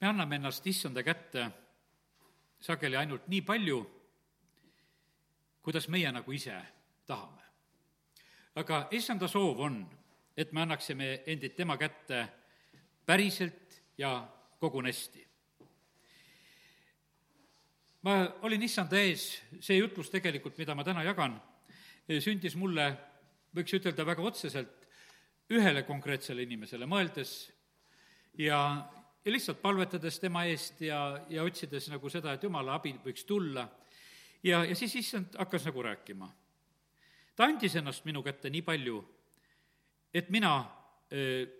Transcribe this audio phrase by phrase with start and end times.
[0.00, 1.50] me anname ennast issanda kätte
[2.60, 3.78] sageli ainult nii palju,
[5.62, 6.54] kuidas meie nagu ise
[7.06, 7.42] tahame.
[8.54, 9.86] aga issanda soov on,
[10.36, 12.28] et me annaksime endid tema kätte
[13.06, 14.28] päriselt ja
[14.60, 15.26] kogunesti.
[18.02, 21.40] ma olin issanda ees, see jutlus tegelikult, mida ma täna jagan,
[22.08, 22.92] sündis mulle,
[23.54, 24.86] võiks ütelda väga otseselt,
[25.50, 27.50] ühele konkreetsele inimesele mõeldes
[28.38, 28.60] ja,
[29.28, 33.66] ja lihtsalt palvetades tema eest ja, ja otsides nagu seda, et jumala abi võiks tulla.
[34.42, 36.28] ja, ja siis issand hakkas nagu rääkima.
[37.36, 39.02] ta andis ennast minu kätte nii palju,
[40.14, 40.54] et mina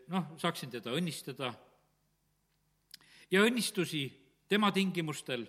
[0.09, 1.53] noh, saaksin teda õnnistada
[3.31, 4.09] ja õnnistusi
[4.49, 5.45] tema tingimustel.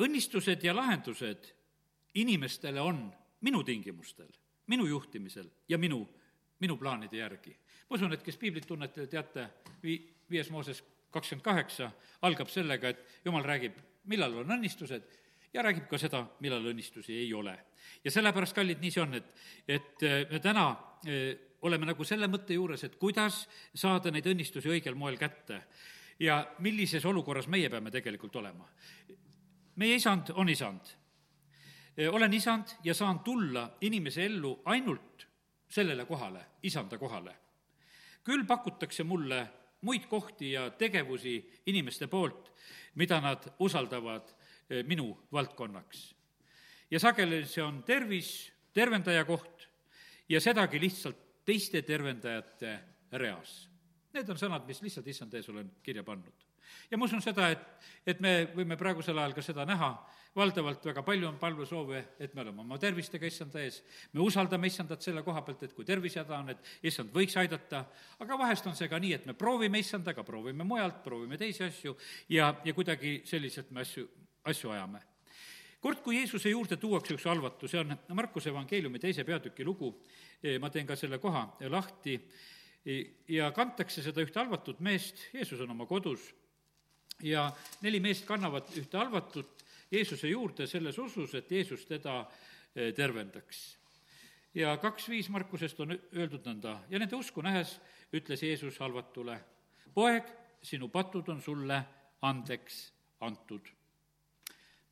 [0.00, 1.50] õnnistused ja lahendused
[2.14, 3.06] inimestele on
[3.40, 4.28] minu tingimustel,
[4.66, 6.04] minu juhtimisel ja minu,
[6.60, 7.56] minu plaanide järgi.
[7.88, 9.48] ma usun, et kes piiblit tunnete, teate,
[9.82, 11.90] vi-, viies Mooses kakskümmend kaheksa
[12.22, 13.78] algab sellega, et jumal räägib,
[14.10, 15.20] millal on õnnistused
[15.52, 17.56] ja räägib ka seda, millal õnnistusi ei ole.
[18.04, 19.32] ja sellepärast, kallid, nii see on, et,
[19.68, 21.34] et äh, me täna äh,
[21.66, 23.42] oleme nagu selle mõtte juures, et kuidas
[23.74, 25.62] saada neid õnnistusi õigel moel kätte
[26.20, 28.68] ja millises olukorras meie peame tegelikult olema.
[29.76, 30.94] meie isand on isand.
[31.98, 35.26] Äh, olen isand ja saan tulla inimese ellu ainult
[35.68, 37.36] sellele kohale, isanda kohale.
[38.24, 39.48] küll pakutakse mulle
[39.82, 42.52] muid kohti ja tegevusi inimeste poolt,
[42.94, 46.14] mida nad usaldavad eh, minu valdkonnaks.
[46.90, 49.68] ja sageli see on tervis, tervendaja koht
[50.28, 52.78] ja sedagi lihtsalt teiste tervendajate
[53.12, 53.68] reas.
[54.12, 56.49] Need on sõnad, mis lihtsalt issand ees olen kirja pannud.
[56.90, 57.66] Ja ma usun seda, et,
[58.06, 59.90] et me võime praegusel ajal ka seda näha,
[60.36, 63.80] valdavalt väga palju on palvesoove, et me oleme oma tervistega issanda ees,
[64.14, 67.82] me usaldame issandat selle koha pealt, et kui tervisehäda on, et issand võiks aidata,
[68.22, 71.96] aga vahest on see ka nii, et me proovime issandaga, proovime mujalt, proovime teisi asju
[72.30, 74.06] ja, ja kuidagi selliselt me asju,
[74.52, 75.02] asju ajame.
[75.80, 79.94] Kord, kui Jeesuse juurde tuuakse üks halvatu, see on Markuse evangeeliumi teise peatüki lugu,
[80.60, 82.18] ma teen ka selle koha lahti,
[83.28, 86.30] ja kantakse seda ühte halvatut meest, Jeesus on oma kodus,
[87.22, 87.48] ja
[87.82, 92.20] neli meest kannavad ühte halvatut Jeesuse juurde selles usus, et Jeesus teda
[92.74, 93.76] eh, tervendaks.
[94.54, 97.78] ja kaks viis Markusest on öeldud nõnda, ja nende usku nähes
[98.12, 99.38] ütles Jeesus halvatule,
[99.94, 100.26] poeg,
[100.62, 101.82] sinu patud on sulle
[102.22, 103.70] andeks antud.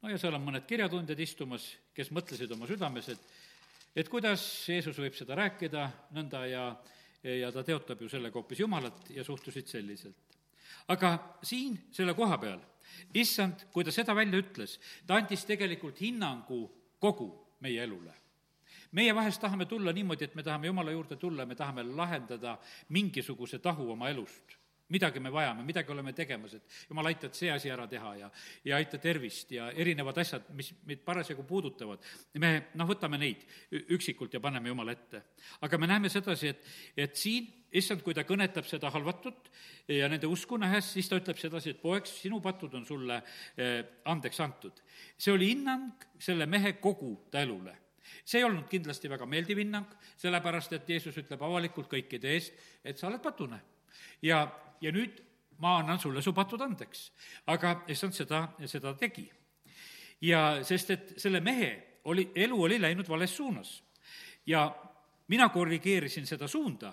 [0.02, 3.20] no ja seal on mõned kirjatundjad istumas, kes mõtlesid oma südames, et
[3.96, 6.64] et kuidas Jeesus võib seda rääkida nõnda ja,
[7.22, 10.37] ja ta teotab ju sellega hoopis Jumalat ja suhtusid selliselt.
[10.88, 11.12] Aga
[11.42, 12.60] siin selle koha peal
[13.14, 16.62] issand, kui ta seda välja ütles, ta andis tegelikult hinnangu
[17.00, 17.28] kogu
[17.64, 18.14] meie elule.
[18.92, 22.56] Meie vahest tahame tulla niimoodi, et me tahame Jumala juurde tulla me tahame lahendada
[22.88, 24.57] mingisuguse tahu oma elust
[24.88, 28.30] midagi me vajame, midagi oleme tegemas, et jumal, aita, et see asi ära teha ja,
[28.64, 32.04] ja aita tervist ja erinevad asjad, mis meid parasjagu puudutavad.
[32.40, 33.44] me noh, võtame neid
[33.94, 35.22] üksikult ja paneme Jumala ette.
[35.60, 39.50] aga me näeme sedasi, et, et siin issand, kui ta kõnetab seda halvatut
[39.92, 43.20] ja nende usku nähes, siis ta ütleb sedasi, et poeg, sinu patud on sulle
[43.56, 44.80] eh, andeks antud.
[45.18, 47.76] see oli hinnang selle mehe kogu ta elule
[48.24, 49.88] see ei olnud kindlasti väga meeldiv hinnang,
[50.20, 53.60] sellepärast et Jeesus ütleb avalikult kõikide eest, et sa oled patune.
[54.22, 54.46] ja
[54.80, 55.22] ja nüüd
[55.58, 57.12] ma annan sulle su patud andeks.
[57.46, 59.30] aga issand seda, seda tegi.
[60.20, 63.82] ja sest, et selle mehe oli, elu oli läinud vales suunas.
[64.46, 64.74] ja
[65.28, 66.92] mina korrigeerisin seda suunda,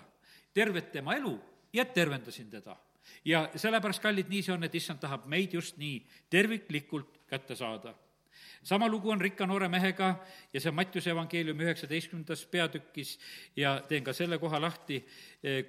[0.54, 1.38] tervet tema elu
[1.72, 2.76] ja tervendasin teda.
[3.24, 7.94] ja sellepärast, kallid, nii see on, et issand tahab meid just nii terviklikult kätte saada
[8.62, 10.08] sama lugu on rikka noore mehega
[10.52, 13.18] ja see on Mattiuse evangeeliumi üheksateistkümnendas peatükis
[13.56, 15.00] ja teen ka selle koha lahti,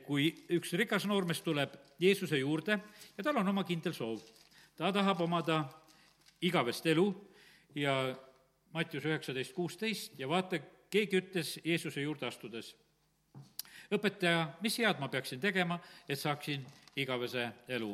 [0.06, 2.80] kui üks rikas noormees tuleb Jeesuse juurde
[3.18, 4.22] ja tal on oma kindel soov.
[4.78, 5.64] ta tahab omada
[6.42, 7.08] igavest elu
[7.76, 8.16] ja
[8.74, 10.60] Mattius üheksateist kuusteist ja vaata,
[10.90, 12.76] keegi ütles Jeesuse juurde astudes,
[13.94, 16.66] õpetaja, mis head ma peaksin tegema, et saaksin
[16.96, 17.94] igavese elu?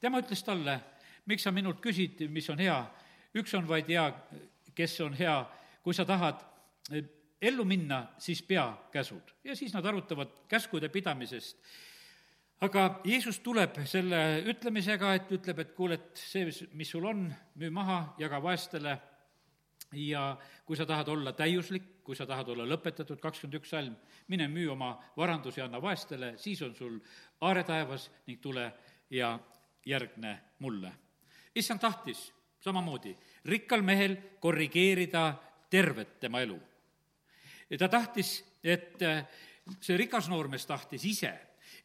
[0.00, 0.78] tema ütles talle,
[1.26, 2.76] miks sa minult küsid, mis on hea
[3.34, 4.06] üks on vaid hea,
[4.74, 5.36] kes on hea,
[5.82, 6.40] kui sa tahad
[6.92, 7.04] eh,
[7.42, 9.34] ellu minna, siis pea käsud.
[9.44, 11.56] ja siis nad arutavad käskude pidamisest.
[12.60, 17.70] aga Jeesus tuleb selle ütlemisega, et ütleb, et kuule, et see, mis sul on, müü
[17.70, 18.98] maha, jaga vaestele
[19.92, 20.36] ja
[20.66, 23.94] kui sa tahad olla täiuslik, kui sa tahad olla lõpetatud, kakskümmend üks salm,
[24.28, 26.98] mine müü oma varandus ja anna vaestele, siis on sul
[27.40, 28.72] aare taevas ning tule
[29.10, 29.38] ja
[29.86, 30.92] järgne mulle.
[31.54, 32.32] issand tahtis
[32.68, 33.16] samamoodi,
[33.48, 35.32] rikkal mehel korrigeerida
[35.70, 36.58] tervet tema elu.
[37.78, 39.24] ta tahtis, et äh,
[39.80, 41.32] see rikas noormees tahtis ise,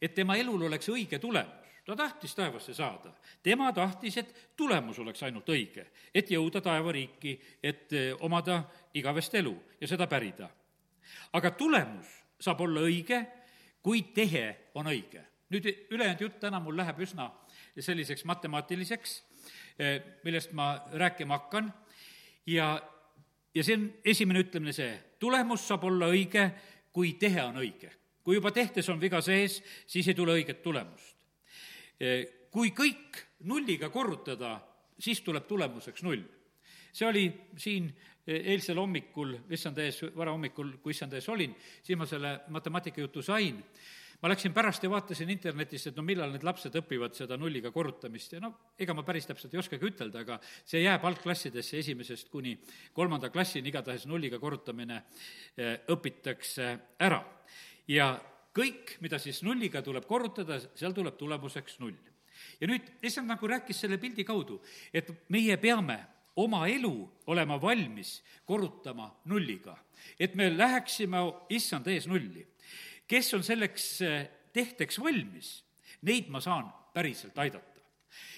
[0.00, 1.62] et tema elul oleks õige tulemus.
[1.84, 3.12] ta tahtis taevasse saada.
[3.42, 8.64] tema tahtis, et tulemus oleks ainult õige, et jõuda taevariiki, et eh, omada
[8.94, 10.48] igavest elu ja seda pärida.
[11.32, 12.06] aga tulemus
[12.40, 13.26] saab olla õige,
[13.82, 15.24] kui tehe on õige.
[15.50, 17.30] nüüd ülejäänud jutt täna mul läheb üsna
[17.78, 19.22] selliseks matemaatiliseks,
[20.24, 21.72] millest ma rääkima hakkan
[22.46, 22.68] ja,
[23.54, 26.48] ja see on esimene ütlemine see, tulemus saab olla õige,
[26.94, 27.90] kui tehe on õige
[28.24, 31.12] kui juba tehtes on viga sees, siis ei tule õiget tulemust.
[32.50, 33.18] kui kõik
[33.50, 34.56] nulliga korrutada,
[34.98, 36.22] siis tuleb tulemuseks null.
[36.92, 37.24] see oli
[37.56, 37.92] siin
[38.26, 43.62] eilsel hommikul, issand ees, varahommikul, kui issand ees olin, siis ma selle matemaatikajutu sain
[44.24, 48.32] ma läksin pärast ja vaatasin internetist, et no millal need lapsed õpivad seda nulliga korrutamist
[48.32, 52.54] ja no ega ma päris täpselt ei oskagi ütelda, aga see jääb algklassidesse esimesest kuni
[52.96, 55.02] kolmanda klassini, igatahes nulliga korrutamine
[55.60, 56.70] eh, õpitakse
[57.04, 57.20] ära
[57.92, 58.14] ja
[58.56, 62.00] kõik, mida siis nulliga tuleb korrutada, seal tuleb tulemuseks null.
[62.60, 64.56] ja nüüd issand nagu rääkis selle pildi kaudu,
[64.88, 65.98] et meie peame
[66.40, 66.94] oma elu
[67.26, 69.76] olema valmis korrutama nulliga,
[70.18, 72.46] et me läheksime issand ees nulli.
[73.08, 75.56] Kes on selleks eh, tehteks valmis,
[76.08, 77.80] neid ma saan päriselt aidata.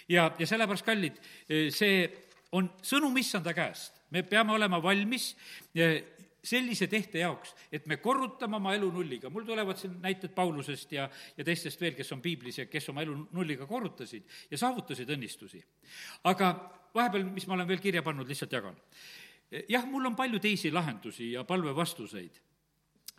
[0.09, 1.19] ja, ja sellepärast, kallid,
[1.49, 2.07] eh, see
[2.57, 5.35] on sõnum issanda käest, me peame olema valmis
[5.75, 6.03] eh,
[6.47, 9.31] sellise tehte jaoks, et me korrutame oma elu nulliga.
[9.31, 13.03] mul tulevad siin näited Paulusest ja, ja teistest veel, kes on piiblis ja kes oma
[13.03, 15.63] elu nulliga korrutasid ja saavutasid õnnistusi.
[16.25, 16.55] aga
[16.95, 18.77] vahepeal, mis ma olen veel kirja pannud, lihtsalt jagan.
[19.69, 22.41] jah, mul on palju teisi lahendusi ja palvevastuseid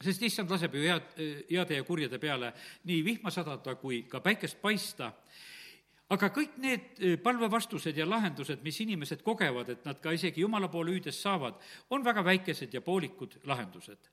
[0.04, 1.14] sest issand laseb ju head,
[1.50, 2.54] heade ja kurjade peale
[2.86, 5.14] nii vihma sadada kui ka päikest paista
[6.14, 10.70] aga kõik need eh, palvevastused ja lahendused, mis inimesed kogevad, et nad ka isegi Jumala
[10.72, 11.58] poole hüüdes saavad,
[11.92, 14.10] on väga väikesed ja poolikud lahendused.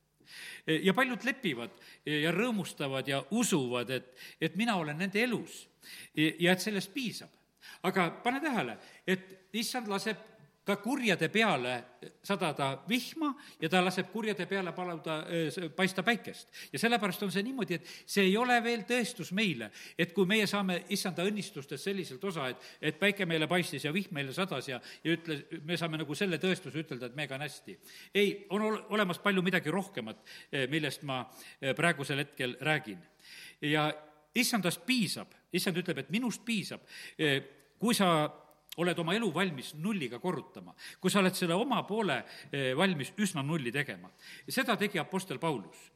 [0.67, 1.79] Eh, ja paljud lepivad
[2.09, 4.11] ja rõõmustavad ja usuvad, et,
[4.41, 5.65] et mina olen nende elus
[6.17, 7.31] ja et sellest piisab.
[7.85, 10.17] aga pane tähele, et issand laseb
[10.65, 11.75] ka kurjade peale
[12.25, 13.31] sadada vihma
[13.61, 15.19] ja ta laseb kurjade peale paluda,
[15.77, 16.49] paista päikest.
[16.73, 20.47] ja sellepärast on see niimoodi, et see ei ole veel tõestus meile, et kui meie
[20.47, 24.81] saame issanda õnnistustes selliselt osa, et, et päike meile paistis ja vihm meile sadas ja,
[25.05, 27.77] ja ütle, me saame nagu selle tõestuse ütelda, et meiega on hästi.
[28.15, 30.25] ei, on ol-, olemas palju midagi rohkemat,
[30.73, 31.25] millest ma
[31.77, 33.05] praegusel hetkel räägin.
[33.61, 33.91] ja
[34.35, 36.81] issandast piisab, issand ütleb, et minust piisab,
[37.79, 38.09] kui sa
[38.83, 42.19] oled oma elu valmis nulliga korrutama, kui sa oled selle oma poole
[42.51, 44.11] eh, valmis üsna nulli tegema.
[44.49, 45.91] seda tegi Apostel Paulus.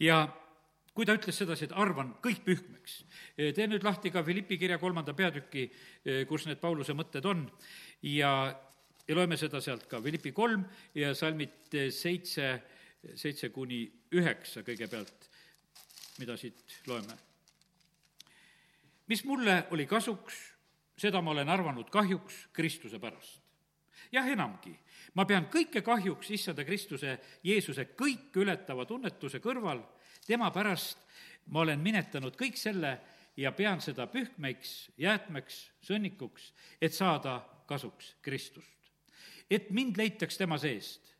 [0.00, 0.26] ja
[0.94, 3.02] kui ta ütles sedasi, et arvan kõik pühkmeks,
[3.36, 5.68] eh, tee nüüd lahti ka Philippi kirja kolmanda peatüki,
[6.04, 7.46] eh, kus need Pauluse mõtted on
[8.02, 8.32] ja,
[9.06, 12.50] ja loeme seda sealt ka, Philippi kolm ja salmid seitse,
[13.14, 15.30] seitse kuni üheksa kõigepealt,
[16.18, 17.16] mida siit loeme.
[19.08, 20.57] mis mulle oli kasuks
[20.98, 23.42] seda ma olen arvanud kahjuks Kristuse pärast.
[24.12, 24.72] jah, enamgi,
[25.14, 29.82] ma pean kõike kahjuks issanda Kristuse, Jeesuse kõike ületava tunnetuse kõrval,
[30.26, 31.04] tema pärast
[31.52, 32.98] ma olen minetanud kõik selle
[33.36, 38.74] ja pean seda pühkmeks, jäätmeks, sõnnikuks, et saada kasuks Kristust.
[39.50, 41.14] et mind leitaks tema seest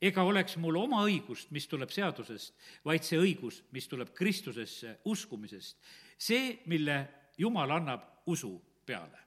[0.00, 2.54] ega oleks mul oma õigust, mis tuleb seadusest,
[2.84, 5.76] vaid see õigus, mis tuleb Kristusesse uskumisest.
[6.18, 7.08] see, mille
[7.38, 9.18] Jumal annab usu peale.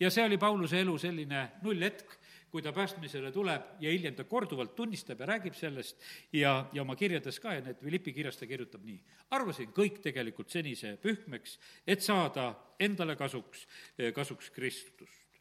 [0.00, 2.18] ja see oli Pauluse elu selline nullhetk,
[2.50, 6.00] kui ta päästmisele tuleb ja hiljem ta korduvalt tunnistab ja räägib sellest
[6.32, 9.00] ja, ja oma kirjades ka ja need Philippi kirjas ta kirjutab nii.
[9.30, 13.66] arvasin kõik tegelikult senise pühkmeks, et saada endale kasuks,
[14.14, 15.40] kasuks Kristust.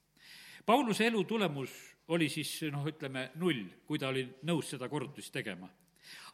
[0.65, 1.71] Pauluse elu tulemus
[2.07, 5.69] oli siis noh, ütleme null, kui ta oli nõus seda korrutust tegema.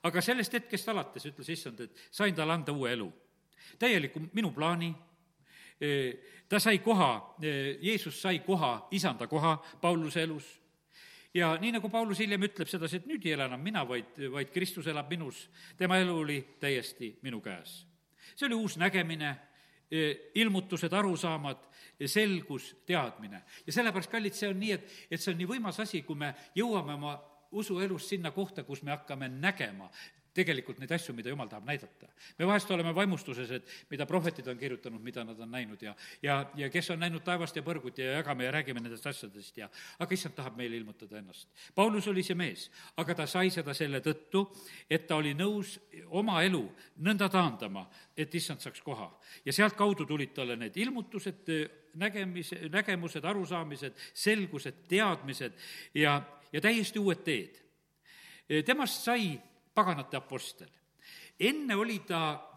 [0.03, 3.11] aga sellest hetkest alates ütles issand, et sain talle anda uue elu.
[3.79, 4.93] täieliku minu plaani,
[6.49, 7.35] ta sai koha,
[7.81, 10.45] Jeesus sai koha, isanda koha Pauluse elus
[11.33, 14.51] ja nii, nagu Paulus hiljem ütleb sedasi, et nüüd ei ela enam mina, vaid, vaid
[14.53, 17.83] Kristus elab minus, tema elu oli täiesti minu käes.
[18.35, 19.35] see oli uus nägemine,
[20.35, 21.67] ilmutused, arusaamad,
[22.05, 23.43] selgus, teadmine.
[23.67, 26.33] ja sellepärast, kallid, see on nii, et, et see on nii võimas asi, kui me
[26.55, 27.13] jõuame oma
[27.51, 29.89] usuelus sinna kohta, kus me hakkame nägema
[30.33, 32.07] tegelikult neid asju, mida jumal tahab näidata.
[32.39, 36.39] me vahest oleme vaimustuses, et mida prohvetid on kirjutanud, mida nad on näinud ja, ja,
[36.55, 40.13] ja kes on näinud taevast ja põrgut ja jagame ja räägime nendest asjadest ja aga
[40.13, 41.49] issand tahab meile ilmutada ennast.
[41.75, 44.47] Paulus oli see mees, aga ta sai seda selle tõttu,
[44.89, 45.77] et ta oli nõus
[46.09, 46.63] oma elu
[47.05, 47.85] nõnda taandama,
[48.17, 49.11] et issand saaks koha.
[49.45, 51.49] ja sealtkaudu tulid talle need ilmutused,
[51.93, 55.53] nägemise, nägemused, arusaamised, selgused, teadmised
[55.93, 56.21] ja,
[56.51, 57.59] ja täiesti uued teed.
[58.65, 59.37] temast sai
[59.73, 60.69] paganate apostel.
[61.39, 62.49] enne oli ta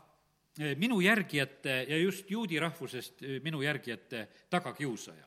[0.77, 5.27] minu järgijate ja just juudi rahvusest minu järgijate tagakiusaja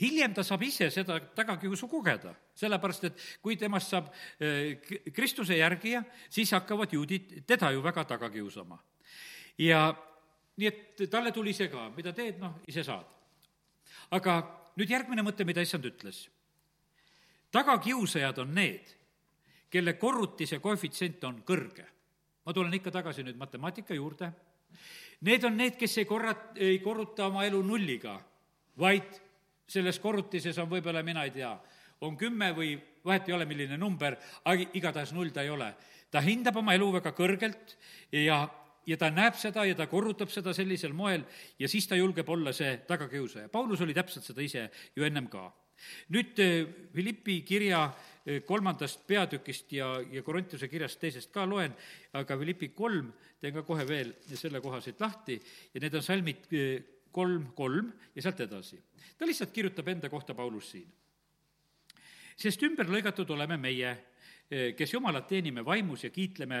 [0.00, 4.10] hiljem ta saab ise seda tagakiusu kogeda, sellepärast et kui temast saab
[5.14, 8.78] Kristuse järgija, siis hakkavad juudid teda ju väga taga kiusama.
[9.58, 9.94] ja
[10.56, 13.06] nii et talle tuli see ka, mida teed, noh, ise saad.
[14.10, 14.42] aga
[14.76, 16.28] nüüd järgmine mõte, mida issand ütles.
[17.50, 18.96] tagakiusajad on need,
[19.70, 21.86] kelle korrutise koefitsient on kõrge.
[22.44, 24.28] ma tulen ikka tagasi nüüd matemaatika juurde.
[25.24, 28.18] Need on need, kes ei korrat-, ei korruta oma elu nulliga,
[28.76, 29.16] vaid
[29.66, 31.54] selles korrutises on võib-olla, mina ei tea,
[32.04, 35.74] on kümme või vahet ei ole, milline number, aga igatahes null ta ei ole.
[36.10, 37.72] ta hindab oma elu väga kõrgelt
[38.12, 38.36] ja,
[38.86, 41.24] ja ta näeb seda ja ta korrutab seda sellisel moel
[41.58, 43.48] ja siis ta julgeb olla see tagakiusaja.
[43.48, 45.48] Paulus oli täpselt seda ise ju ennem ka.
[46.14, 47.84] Nüüd eh, Philippi kirja
[48.24, 51.74] eh, kolmandast peatükist ja, ja Korontuse kirjast teisest ka loen,
[52.12, 55.36] aga Philippi kolm teen ka kohe veel selle koha siit lahti
[55.74, 56.82] ja need on salmid eh,
[57.14, 58.80] kolm, kolm ja sealt edasi.
[59.18, 60.88] ta lihtsalt kirjutab enda kohta Paulus siin.
[62.36, 63.96] sest ümber lõigatud oleme meie,
[64.50, 66.60] eh, kes Jumalat teenime vaimus ja kiitleme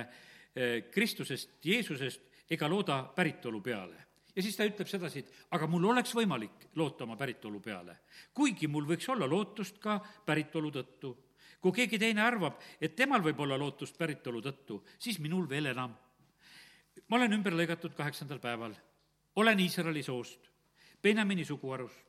[0.54, 4.04] eh, Kristusest, Jeesusest ega looda päritolu peale
[4.36, 7.98] ja siis ta ütleb sedasi, et aga mul oleks võimalik loota oma päritolu peale.
[8.34, 11.16] kuigi mul võiks olla lootust ka päritolu tõttu.
[11.60, 15.94] kui keegi teine arvab, et temal võib olla lootust päritolu tõttu, siis minul veel enam.
[17.08, 18.74] ma olen ümber lõigatud kaheksandal päeval
[19.36, 20.40] olen Iisraeli soost,
[21.02, 22.06] Benjamini suguharust,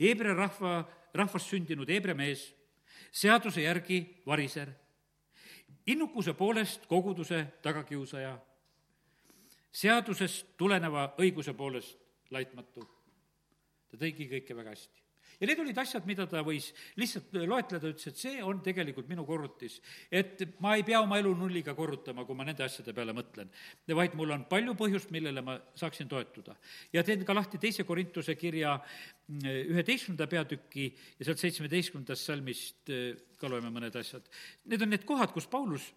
[0.00, 2.48] Heebrea rahva, rahvast sündinud Heebrea mees,
[3.12, 4.72] seaduse järgi variser,
[5.86, 8.34] innukuse poolest koguduse tagakiusaja,
[9.74, 11.98] seadusest tuleneva õiguse poolest
[12.30, 12.86] laitmatu.
[13.90, 15.04] ta tõigi kõike väga hästi
[15.40, 19.24] ja need olid asjad, mida ta võis lihtsalt loetleda, ütles, et see on tegelikult minu
[19.26, 19.80] korrutis.
[20.10, 23.50] et ma ei pea oma elu nulliga korrutama, kui ma nende asjade peale mõtlen,
[23.88, 26.56] vaid mul on palju põhjust, millele ma saaksin toetuda.
[26.92, 33.14] ja teen ka lahti teise Korintuse kirja mm, üheteistkümnenda peatüki ja sealt seitsmeteistkümnendast salmist eh,
[33.38, 34.26] ka loeme mõned asjad.
[34.64, 35.90] Need on need kohad, kus Paulus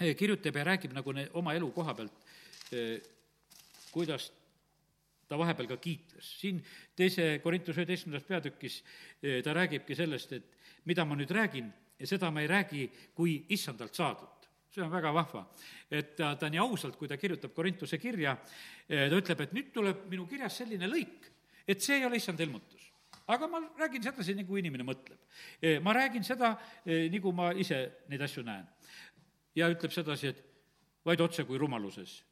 [0.00, 2.26] eh, kirjutab ja räägib nagu ne, oma elu koha pealt,
[3.92, 4.30] kuidas
[5.28, 6.30] ta vahepeal ka kiitles.
[6.40, 6.62] siin
[6.96, 8.80] teise Korintuse üheteistkümnendas peatükis
[9.22, 10.56] eh, ta räägibki sellest, et
[10.88, 11.68] mida ma nüüd räägin
[12.04, 14.48] seda ma ei räägi kui issandalt saadud.
[14.70, 15.46] see on väga vahva.
[15.90, 18.36] et ta, ta nii ausalt, kui ta kirjutab Korintuse kirja,
[18.88, 21.28] eh, ta ütleb, et nüüd tuleb minu kirjas selline lõik,
[21.66, 22.88] et see ei ole issand ilmutus
[23.28, 25.18] aga ma räägin sedasi, nagu inimene mõtleb.
[25.60, 26.54] Eh, ma räägin seda,
[26.86, 28.66] nagu ma ise neid asju näen.
[29.54, 30.44] ja ütleb sedasi, et
[31.04, 32.22] vaid otse kui rumaluses.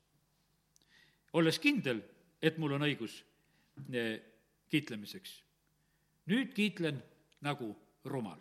[1.33, 2.03] Olles kindel,
[2.43, 3.19] et mul on õigus
[3.93, 4.17] eh,
[4.71, 5.43] kiitlemiseks.
[6.27, 7.03] nüüd kiitlen
[7.47, 8.41] nagu rumal.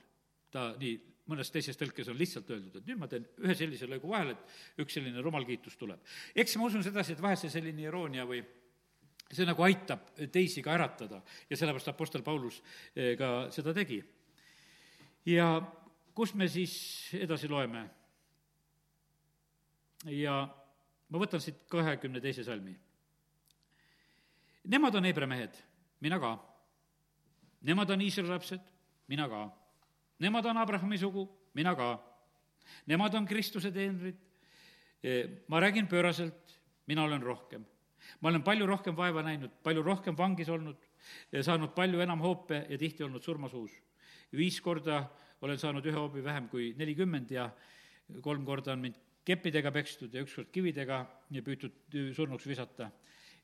[0.51, 0.95] ta nii,
[1.27, 4.83] mõnes teises tõlkes on lihtsalt öeldud, et nüüd ma teen ühe sellise lõigu vahele, et
[4.83, 5.99] üks selline rumal kiitus tuleb.
[6.35, 8.43] eks ma usun sedasi, et vahest see selline iroonia või
[9.31, 12.61] see nagu aitab teisi ka äratada ja sellepärast Apostel Paulus
[12.95, 14.03] eh, ka seda tegi.
[15.25, 15.49] ja
[16.15, 16.75] kus me siis
[17.17, 17.87] edasi loeme?
[20.13, 20.43] ja
[21.09, 22.75] ma võtan siit kahekümne teise salmi
[24.65, 25.53] Nemad on Hebra mehed,
[26.01, 26.33] mina ka.
[27.65, 28.61] Nemad on Iisraeli lapsed,
[29.07, 29.45] mina ka.
[30.19, 31.99] Nemad on Abrahami sugu, mina ka.
[32.89, 34.17] Nemad on Kristuse teenrid.
[35.05, 36.57] E, ma räägin pööraselt,
[36.87, 37.65] mina olen rohkem.
[38.21, 40.77] ma olen palju rohkem vaeva näinud, palju rohkem vangis olnud,
[41.41, 43.71] saanud palju enam hoope ja tihti olnud surmasuus.
[44.31, 45.09] viis korda
[45.41, 47.49] olen saanud ühe hoobi vähem kui nelikümmend ja
[48.21, 48.95] kolm korda on mind
[49.25, 51.01] keppidega pekstud ja ükskord kividega
[51.45, 52.91] püütud surnuks visata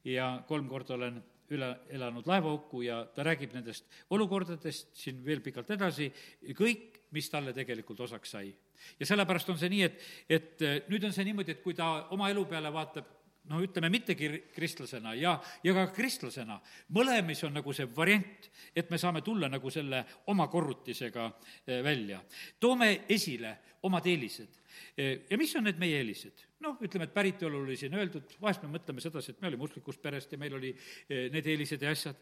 [0.05, 1.21] ja kolm korda olen
[1.51, 6.07] üle elanud laevaauku ja ta räägib nendest olukordadest siin veel pikalt edasi,
[6.57, 8.53] kõik, mis talle tegelikult osaks sai.
[9.00, 12.29] ja sellepärast on see nii, et, et nüüd on see niimoodi, et kui ta oma
[12.31, 13.09] elu peale vaatab,
[13.50, 16.60] no ütleme, mitte kir-, kristlasena ja, ja ka kristlasena,
[16.93, 22.21] mõlemis on nagu see variant, et me saame tulla nagu selle oma korrutisega äh, välja.
[22.60, 24.62] toome esile omad eelised
[25.29, 26.48] ja mis on need meie eelised?
[26.62, 30.01] noh, ütleme, et päritolu oli siin öeldud, vahest me mõtleme sedasi, et me olime usklikust
[30.01, 30.69] perest ja meil oli
[31.10, 32.19] need eelised ja asjad.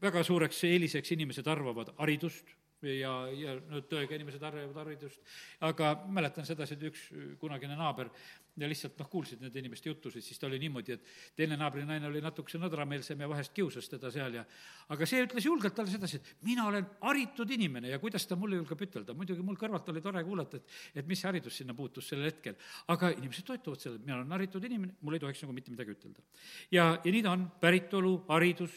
[0.00, 2.48] väga suureks eeliseks inimesed arvavad haridust
[2.82, 5.20] ja, ja no tõega inimesed arvavad haridust,
[5.68, 7.06] aga mäletan sedasi, et üks
[7.40, 8.10] kunagine naaber
[8.56, 12.22] ja lihtsalt noh, kuulsid nende inimeste jutusid, siis ta oli niimoodi, et teine naabrinaine oli
[12.24, 14.44] natukese nõdrameelsem ja vahest kiusas teda seal ja
[14.92, 18.60] aga see ütles julgelt talle sedasi, et mina olen haritud inimene ja kuidas ta mulle
[18.60, 22.24] julgeb ütelda, muidugi mul kõrvalt oli tore kuulata, et et mis haridus sinna puutus sel
[22.24, 22.56] hetkel.
[22.88, 26.24] aga inimesed toetuvad sellele, mina olen haritud inimene, mul ei tohiks nagu mitte midagi ütelda.
[26.70, 28.72] ja, ja nii ta on, päritolu, haridus,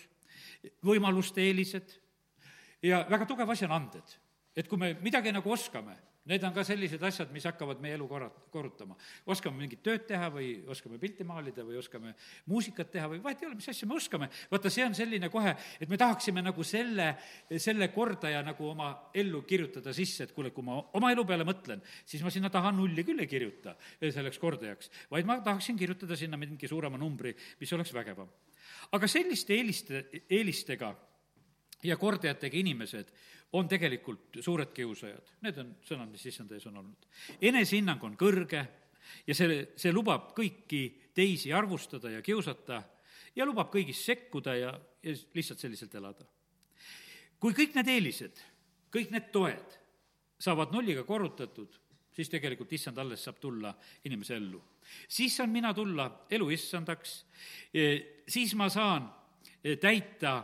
[0.83, 1.95] võimaluste eelised
[2.83, 4.17] ja väga tugev asi on anded.
[4.55, 5.95] et kui me midagi nagu oskame,
[6.29, 8.95] need on ka sellised asjad, mis hakkavad meie elu korra-, korrutama.
[9.29, 12.13] oskame mingit tööd teha või oskame pilti maalida või oskame
[12.51, 14.29] muusikat teha või vahet ei ole, mis asja me oskame.
[14.51, 17.09] vaata, see on selline kohe, et me tahaksime nagu selle,
[17.57, 21.81] selle kordaja nagu oma ellu kirjutada sisse, et kuule, kui ma oma elu peale mõtlen,
[22.05, 26.38] siis ma sinna taha nulli küll ei kirjuta selleks kordajaks, vaid ma tahaksin kirjutada sinna
[26.38, 28.29] mingi suurema numbri, mis oleks vägevam.
[28.91, 30.93] aga selliste eeliste, eelistega
[31.83, 33.12] ja kordajatega inimesed
[33.53, 35.34] on tegelikult suured kiusajad.
[35.46, 37.08] Need on sõnad, mis issand ees on olnud.
[37.41, 38.62] enesehinnang on kõrge
[39.27, 40.84] ja see, see lubab kõiki
[41.15, 42.82] teisi arvustada ja kiusata
[43.36, 46.25] ja lubab kõigis sekkuda ja, ja lihtsalt selliselt elada.
[47.39, 48.41] kui kõik need eelised,
[48.91, 49.77] kõik need toed
[50.39, 51.74] saavad nulliga korrutatud,
[52.13, 53.74] siis tegelikult issand alles saab tulla
[54.06, 54.62] inimese ellu.
[55.08, 57.25] siis saan mina tulla elu issandaks,
[58.27, 59.10] siis ma saan
[59.82, 60.44] täita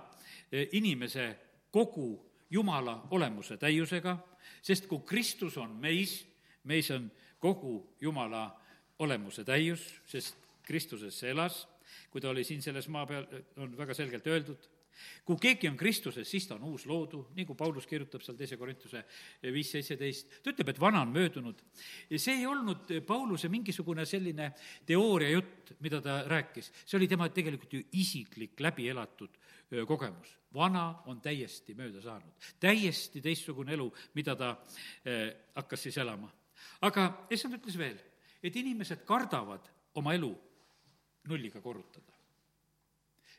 [0.72, 1.36] inimese
[1.72, 4.16] kogu Jumala olemuse täiusega,
[4.64, 6.22] sest kui Kristus on meis,
[6.64, 7.10] meis on
[7.44, 8.48] kogu Jumala
[9.00, 11.66] olemuse täius, sest Kristuses see elas,
[12.10, 13.28] kui ta oli siin selles maa peal,
[13.62, 14.70] on väga selgelt öeldud,
[15.28, 18.58] kui keegi on Kristuses, siis ta on uus loodu, nii kui Paulus kirjutab seal teise
[18.58, 19.04] Korintuse
[19.54, 21.60] viis seitseteist, ta ütleb, et vana on möödunud.
[22.10, 24.52] ja see ei olnud Pauluse mingisugune selline
[24.88, 29.36] teooria jutt, mida ta rääkis, see oli tema tegelikult ju isiklik läbi elatud
[29.88, 30.38] kogemus.
[30.54, 34.56] vana on täiesti mööda saanud, täiesti teistsugune elu, mida ta
[35.56, 36.32] hakkas siis elama.
[36.82, 38.00] aga issand ütles veel,
[38.44, 40.32] et inimesed kardavad oma elu
[41.28, 42.16] nulliga korrutada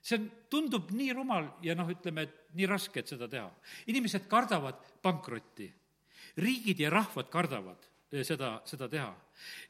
[0.07, 3.49] see on, tundub nii rumal ja noh, ütleme, et nii raske, et seda teha.
[3.91, 5.73] inimesed kardavad pankrotti.
[6.37, 7.87] riigid ja rahvad kardavad
[8.25, 9.09] seda, seda teha.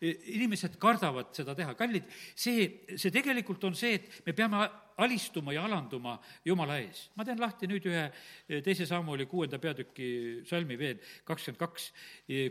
[0.01, 4.63] Eh, inimesed kardavad seda teha, kallid, see, see tegelikult on see, et me peame
[5.03, 6.15] alistuma ja alanduma
[6.45, 7.11] Jumala ees.
[7.17, 11.91] ma teen lahti nüüd ühe eh, teise Samuli kuuenda peatüki salmi veel, kakskümmend kaks,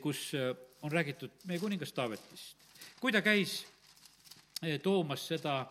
[0.03, 2.55] kus on räägitud meie kuningast Taavetist.
[2.99, 3.63] kui ta käis
[4.83, 5.63] toomas seda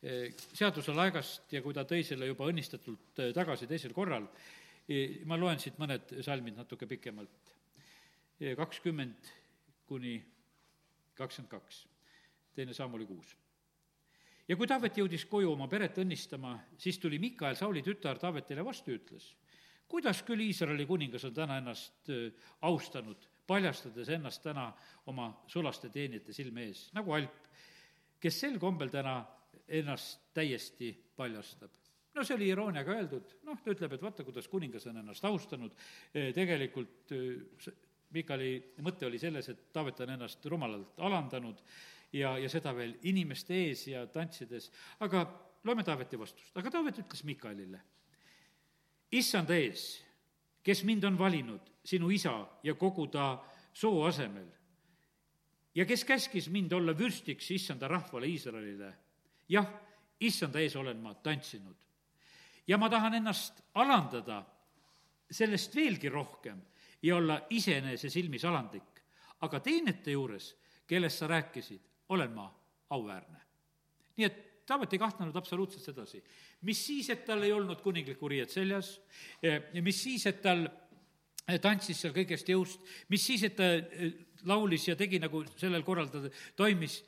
[0.00, 4.24] Eh, seaduse laegast ja kui ta tõi selle juba õnnistatult eh, tagasi teisel korral,
[4.88, 7.52] eh, ma loen siit mõned salmid natuke pikemalt,
[8.56, 9.28] kakskümmend
[9.90, 10.14] kuni
[11.18, 11.84] kakskümmend kaks,
[12.54, 13.34] teine samm oli kuus.
[14.48, 18.94] ja kui Taavet jõudis koju oma peret õnnistama, siis tuli Mikael, Sauli tütar, Taavetile vastu
[18.94, 19.32] ja ütles,
[19.90, 22.10] kuidas küll Iisraeli kuningas on täna ennast
[22.66, 24.70] austanud, paljastades ennast täna
[25.10, 27.50] oma sulaste teenijate silme ees, nagu Alp,
[28.22, 29.18] kes sel kombel täna
[29.80, 31.70] ennast täiesti paljastab.
[32.14, 35.74] no see oli irooniaga öeldud, noh, ta ütleb, et vaata, kuidas kuningas on ennast austanud,
[36.34, 37.12] tegelikult
[38.10, 41.60] Mikali mõte oli selles, et Taavet on ennast rumalalt alandanud
[42.12, 44.70] ja, ja seda veel inimeste ees ja tantsides,
[45.06, 45.24] aga
[45.64, 47.82] loeme Taaveti vastust, aga Taavet ütles Mikalile,
[49.14, 49.92] issanda ees,
[50.62, 52.34] kes mind on valinud, sinu isa
[52.66, 53.32] ja kogu ta
[53.72, 54.48] soo asemel,
[55.74, 58.90] ja kes käskis mind olla vürstiks issanda rahvale Iisraelile
[59.50, 59.68] jah,
[60.20, 61.76] issanda ees olen ma tantsinud.
[62.66, 64.42] ja ma tahan ennast alandada
[65.30, 66.60] sellest veelgi rohkem
[67.02, 68.84] ja olla iseenese silmis alandlik.
[69.40, 72.50] aga teenete juures, kellest sa rääkisid, olen ma
[72.90, 73.40] auväärne.
[74.16, 76.22] nii et Taavet ei kahtlenud absoluutselt sedasi.
[76.62, 79.00] mis siis, et tal ei olnud kuninglikku riiet seljas
[79.42, 80.68] ja mis siis, et tal
[81.58, 83.72] tantsis seal kõigest jõust, mis siis, et ta
[84.46, 86.22] laulis ja tegi, nagu sellel korral ta
[86.56, 87.00] toimis,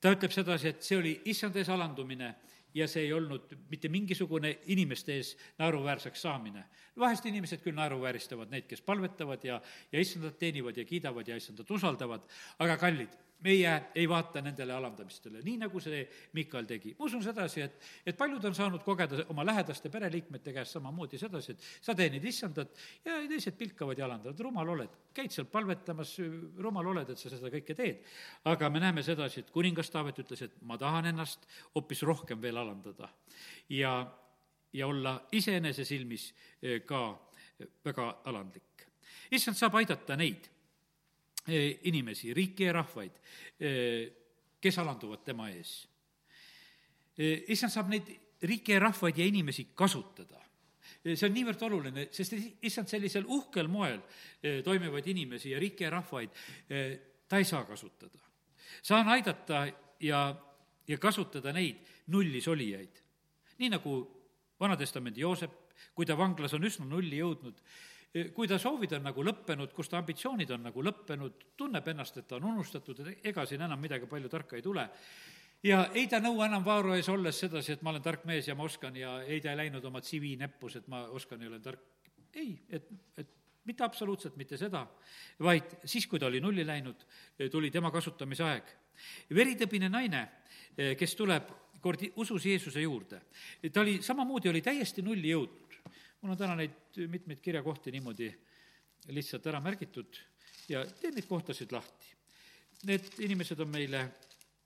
[0.00, 2.34] ta ütleb sedasi, et see oli issanda ees alandumine
[2.74, 6.64] ja see ei olnud mitte mingisugune inimeste ees naeruväärseks saamine.
[6.98, 9.60] vahest inimesed küll naeruvääristavad neid, kes palvetavad ja,
[9.92, 12.24] ja issandat teenivad ja kiidavad ja issandat usaldavad,
[12.58, 16.00] aga kallid meie ei vaata nendele alandamistele, nii nagu see
[16.34, 16.94] Mikal tegi.
[16.98, 21.54] ma usun sedasi, et, et paljud on saanud kogeda oma lähedaste pereliikmete käest samamoodi sedasi,
[21.54, 22.74] et sa teenid issandat
[23.04, 24.98] ja teised pilkavad ja alandavad, rumal oled.
[25.14, 26.16] käid seal palvetamas,
[26.58, 28.02] rumal oled, et sa seda kõike teed.
[28.44, 32.58] aga me näeme sedasi, et kuningas Taavet ütles, et ma tahan ennast hoopis rohkem veel
[32.58, 33.08] alandada
[33.70, 34.02] ja,
[34.72, 37.18] ja olla iseenese silmis eh, ka
[37.84, 38.86] väga alandlik.
[39.30, 40.57] issand saab aidata neid
[41.88, 43.20] inimesi, riiki ja rahvaid,
[43.60, 44.10] eh,
[44.60, 45.88] kes alanduvad tema ees.
[47.18, 48.10] Eh, issand saab neid
[48.42, 50.36] riike ja rahvaid ja inimesi kasutada.
[51.04, 54.00] see on niivõrd oluline, sest issand sellisel uhkel moel
[54.64, 56.30] toimivaid inimesi ja riike ja rahvaid
[57.28, 58.18] ta ei saa kasutada.
[58.82, 59.68] saan aidata
[60.00, 60.34] ja,
[60.88, 63.00] ja kasutada neid nullis olijaid.
[63.58, 64.18] nii nagu
[64.60, 65.52] Vana-testamendi Joosep,
[65.94, 67.60] kui ta vanglas on üsna nulli jõudnud,
[68.34, 72.28] kui ta soovid on nagu lõppenud, kus ta ambitsioonid on nagu lõppenud, tunneb ennast, et
[72.28, 74.86] ta on unustatud, ega siin enam midagi palju tarka ei tule,
[75.62, 78.56] ja ei ta nõua enam Vaaro ees olles sedasi, et ma olen tark mees ja
[78.58, 81.62] ma oskan ja ei ta ei läinud oma CV näppus, et ma oskan ja olen
[81.62, 81.84] tark.
[82.34, 83.30] ei, et, et
[83.68, 84.86] mitte absoluutselt mitte seda,
[85.44, 87.04] vaid siis, kui ta oli nulli läinud,
[87.52, 88.74] tuli tema kasutamise aeg.
[89.34, 90.22] veritõbine naine,
[90.98, 93.20] kes tuleb kord usus Jeesuse juurde,
[93.72, 95.67] ta oli, samamoodi oli täiesti nulli jõudnud.
[96.22, 98.28] Mul on täna neid mitmeid kirjakohti niimoodi
[99.14, 100.18] lihtsalt ära märgitud
[100.68, 102.14] ja teen neid kohtasid lahti.
[102.88, 104.04] Need inimesed on meile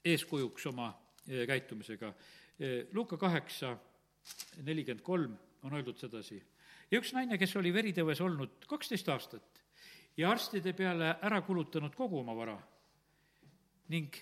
[0.04, 0.90] eeskujuks oma
[1.28, 2.12] eh, käitumisega.
[2.58, 3.76] Eh, Luuka kaheksa,
[4.62, 6.40] nelikümmend kolm on öeldud sedasi
[6.92, 9.62] ja üks naine, kes oli veritõves olnud kaksteist aastat
[10.16, 12.58] ja arstide peale ära kulutanud kogu oma vara
[13.92, 14.14] ning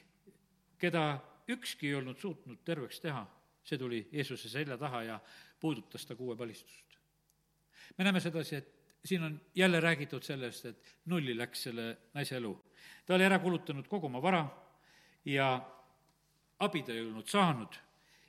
[0.80, 1.04] keda
[1.50, 3.24] ükski ei olnud suutnud terveks teha,
[3.66, 5.18] see tuli Jeesuse selja taha ja
[5.60, 6.89] puudutas ta kuuepalistust.
[7.98, 8.74] Me näeme sedasi, et
[9.04, 12.54] siin on jälle räägitud sellest, et nulli läks selle naise elu.
[13.06, 14.44] ta oli ära kulutanud kogu oma vara
[15.24, 15.60] ja
[16.58, 17.78] abi ta ei olnud saanud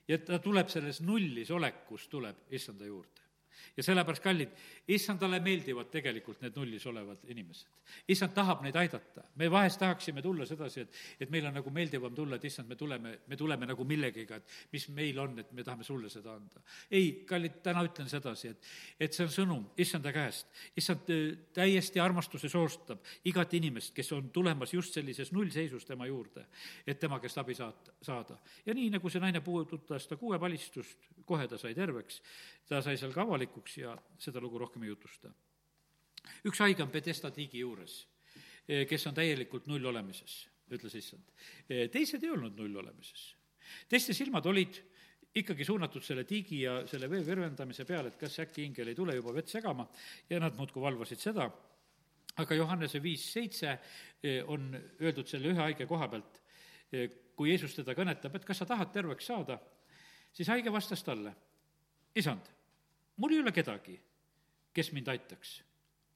[0.08, 3.21] ja ta tuleb selles nullis olekus, tuleb issanda juurde
[3.78, 4.56] ja sellepärast, kallid,
[4.88, 7.68] issandale meeldivad tegelikult need nullis olevad inimesed.
[8.08, 9.24] issand tahab neid aidata.
[9.36, 12.76] me vahest tahaksime tulla sedasi, et, et meil on nagu meeldivam tulla, et issand, me
[12.76, 16.62] tuleme, me tuleme nagu millegiga, et mis meil on, et me tahame sulle seda anda.
[16.92, 20.48] ei, kallid, täna ütlen sedasi, et, et see on sõnum issanda käest.
[20.78, 26.46] issand äh, täiesti armastuse soostab igat inimest, kes on tulemas just sellises nullseisus tema juurde,
[26.88, 28.38] et tema käest abi saata, saada.
[28.66, 32.22] ja nii, nagu see naine puudutas ta kuuepalistust, kohe ta sai terveks,
[32.68, 35.32] ta sai seal ka avalikuks ja seda lugu rohkem ei jutusta.
[36.46, 38.08] üks haige on Pedesta tiigi juures,
[38.68, 41.24] eh, kes on täielikult nullolemises, ütles issand.
[41.70, 43.36] Eh, teised ei olnud nullolemises.
[43.90, 44.82] teiste silmad olid
[45.36, 49.16] ikkagi suunatud selle tiigi ja selle vee virvendamise peale, et kas äkki ingel ei tule
[49.16, 49.88] juba vett segama
[50.30, 51.50] ja nad muudkui valvasid seda,
[52.38, 53.80] aga Johannese viis seitse
[54.24, 56.42] eh, on öeldud selle ühe haige koha pealt,
[57.36, 59.58] kui Jeesus teda kõnetab, et kas sa tahad terveks saada,
[60.34, 61.34] siis haige vastas talle,
[62.14, 62.52] isand
[63.22, 63.96] mul ei ole kedagi,
[64.74, 65.56] kes mind aitaks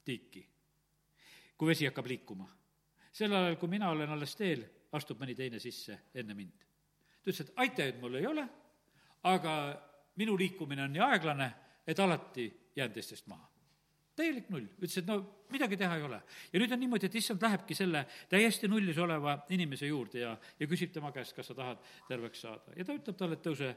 [0.05, 0.41] tiiki,
[1.57, 2.49] kui vesi hakkab liikuma.
[3.15, 6.65] sel ajal, kui mina olen alles teel, astub mõni teine sisse enne mind.
[7.21, 8.47] ta ütles, et aitajaid mul ei ole,
[9.23, 9.53] aga
[10.15, 11.51] minu liikumine on nii aeglane,
[11.87, 13.55] et alati jään teistest maha
[14.15, 15.17] täielik null, ütles, et no
[15.51, 16.19] midagi teha ei ole.
[16.53, 20.67] ja nüüd on niimoodi, et issand lähebki selle täiesti nullis oleva inimese juurde ja, ja
[20.71, 22.75] küsib tema käest, kas sa tahad terveks saada.
[22.77, 23.73] ja ta ütleb talle, et tõuse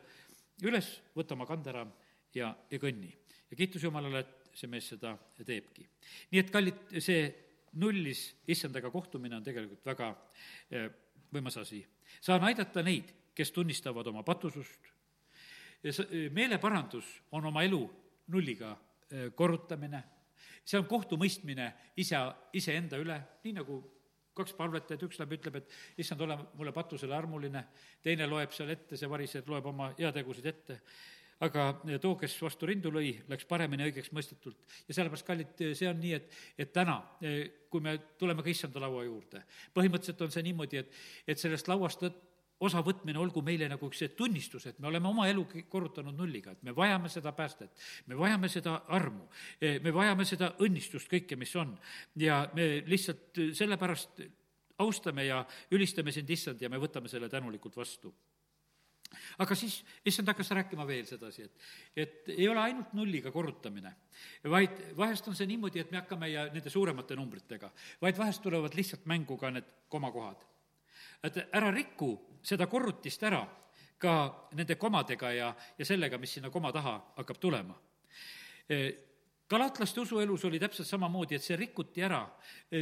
[0.69, 1.91] üles, võta oma kanderaam
[2.35, 3.11] ja, ja kõnni.
[3.51, 5.87] Ja kiitus Jumalale, et see mees seda teebki.
[6.33, 7.23] nii et kallid, see
[7.81, 10.11] nullis issandaga kohtumine on tegelikult väga
[10.71, 10.89] eh,
[11.33, 11.85] võimas asi.
[12.21, 14.89] saan aidata neid, kes tunnistavad oma patusust,
[16.35, 17.83] meeleparandus on oma elu
[18.35, 18.73] nulliga
[19.11, 20.03] eh, korrutamine,
[20.65, 22.19] see on kohtumõistmine ise,
[22.59, 23.79] iseenda üle, nii nagu
[24.39, 27.65] kaks palvetajat, üks läheb, ütleb, et issand, ole mulle patusele armuline,
[28.03, 30.77] teine loeb seal ette, see variseja loeb oma heategusid ette
[31.45, 31.67] aga
[32.03, 34.59] too, kes vastu rindu lõi, läks paremini õigeks mõistetult.
[34.89, 36.99] ja sellepärast, kallid, see on nii, et, et täna,
[37.71, 39.45] kui me tuleme ka issanda laua juurde,
[39.77, 42.09] põhimõtteliselt on see niimoodi, et, et sellest lauast
[42.59, 46.65] osavõtmine olgu meile nagu üks see tunnistus, et me oleme oma elu korrutanud nulliga, et
[46.67, 47.71] me vajame seda päästet,
[48.11, 49.29] me vajame seda armu,
[49.63, 51.77] me vajame seda õnnistust, kõike, mis on.
[52.19, 54.25] ja me lihtsalt sellepärast
[54.83, 58.13] austame ja ülistame sind, issand, ja me võtame selle tänulikult vastu
[59.39, 63.95] aga siis issand hakkas rääkima veel sedasi, et, et ei ole ainult nulliga korrutamine,
[64.51, 67.71] vaid vahest on see niimoodi, et me hakkame ja nende suuremate numbritega,
[68.03, 70.45] vaid vahest tulevad lihtsalt mängu ka need komakohad.
[71.23, 73.43] et ära riku seda korrutist ära
[73.99, 74.15] ka
[74.55, 77.75] nende komadega ja, ja sellega, mis sinna koma taha hakkab tulema
[79.49, 82.21] galatlaste usuelus oli täpselt samamoodi, et see rikuti ära.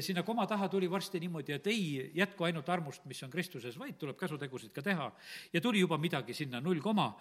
[0.00, 3.98] sinna koma taha tuli varsti niimoodi, et ei jätku ainult armust, mis on Kristuses, vaid
[3.98, 5.12] tuleb käsutegusid ka teha.
[5.52, 7.14] ja tuli juba midagi sinna, null koma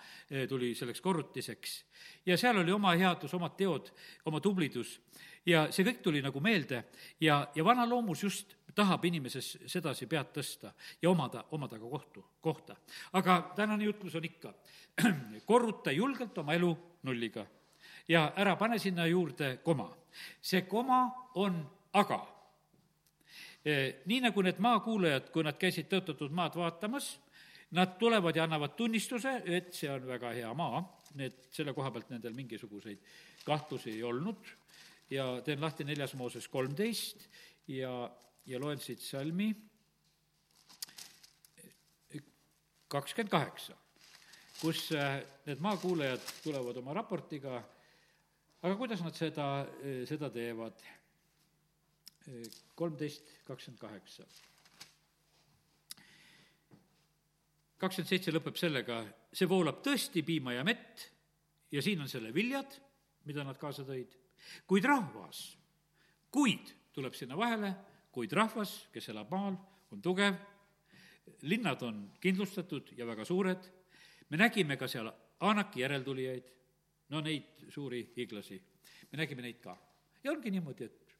[0.49, 1.85] tuli selleks korrutiseks.
[2.25, 3.91] ja seal oli oma headus, omad teod,
[4.25, 4.99] oma tublidus
[5.45, 6.83] ja see kõik tuli nagu meelde
[7.21, 12.25] ja, ja vana loomus just tahab inimeses sedasi pead tõsta ja omada, omada ka kohtu,
[12.41, 12.75] kohta.
[13.13, 14.53] aga tänane jutlus on ikka,
[15.51, 17.45] korruta julgelt oma elu nulliga
[18.07, 19.89] ja ära pane sinna juurde koma.
[20.41, 21.59] see koma on
[21.93, 22.19] aga.
[23.65, 27.15] E, nii nagu need maakuulajad, kui nad käisid tõotatud maad vaatamas,
[27.75, 30.83] nad tulevad ja annavad tunnistuse, et see on väga hea maa,
[31.19, 33.01] need, selle koha pealt nendel mingisuguseid
[33.45, 34.53] kahtlusi ei olnud
[35.09, 37.27] ja teen lahti neljas Mooses kolmteist
[37.67, 37.91] ja,
[38.45, 39.51] ja loen siit salmi
[42.87, 43.75] kakskümmend kaheksa,
[44.61, 47.63] kus äh, need maakuulajad tulevad oma raportiga
[48.65, 49.47] aga kuidas nad seda,
[50.09, 50.83] seda teevad?
[52.73, 54.23] kolmteist, kakskümmend kaheksa.
[57.77, 61.05] kakskümmend seitse lõpeb sellega, see voolab tõesti piima ja mett
[61.71, 62.79] ja siin on selle viljad,
[63.29, 64.17] mida nad kaasa tõid,
[64.65, 65.43] kuid rahvas
[66.35, 67.71] kuid tuleb sinna vahele,
[68.11, 69.55] kuid rahvas, kes elab maal,
[69.91, 70.35] on tugev,
[71.47, 73.69] linnad on kindlustatud ja väga suured,
[74.29, 75.11] me nägime ka seal
[75.45, 76.45] Anaki järeltulijaid,
[77.09, 78.61] no neid suuri hiiglasi,
[79.11, 79.75] me nägime neid ka.
[80.23, 81.17] ja ongi niimoodi, et,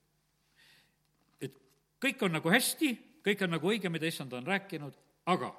[1.48, 1.60] et
[2.02, 2.92] kõik on nagu hästi,
[3.26, 4.98] kõik on nagu õige, mida issand on rääkinud,
[5.32, 5.52] aga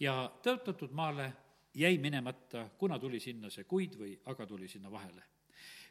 [0.00, 1.32] ja tõotatud maale
[1.74, 5.22] jäi minemata, kuna tuli sinna see kuid või aga tuli sinna vahele.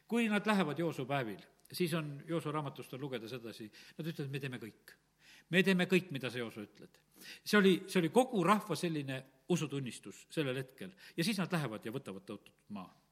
[0.08, 1.40] kui nad lähevad joosupäevil,
[1.72, 4.96] siis on, Joosu raamatust on lugeda sedasi, nad ütlevad, me teeme kõik.
[5.50, 7.00] me teeme kõik, mida sa, Joosu, ütled.
[7.44, 11.92] see oli, see oli kogu rahva selline usutunnistus sellel hetkel ja siis nad lähevad ja
[11.92, 13.03] võtavad tõotatud maa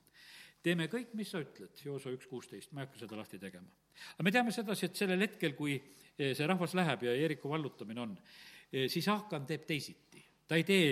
[0.63, 3.69] teeme kõik, mis sa ütled, Jooso üks kuusteist, ma ei hakka seda lahti tegema.
[4.15, 8.01] aga me teame sedasi, et sellel hetkel, kui eh, see rahvas läheb ja Jeeriku vallutamine
[8.01, 8.15] on,
[8.71, 10.23] eh, siis Haakan teeb teisiti.
[10.49, 10.87] ta ei tee,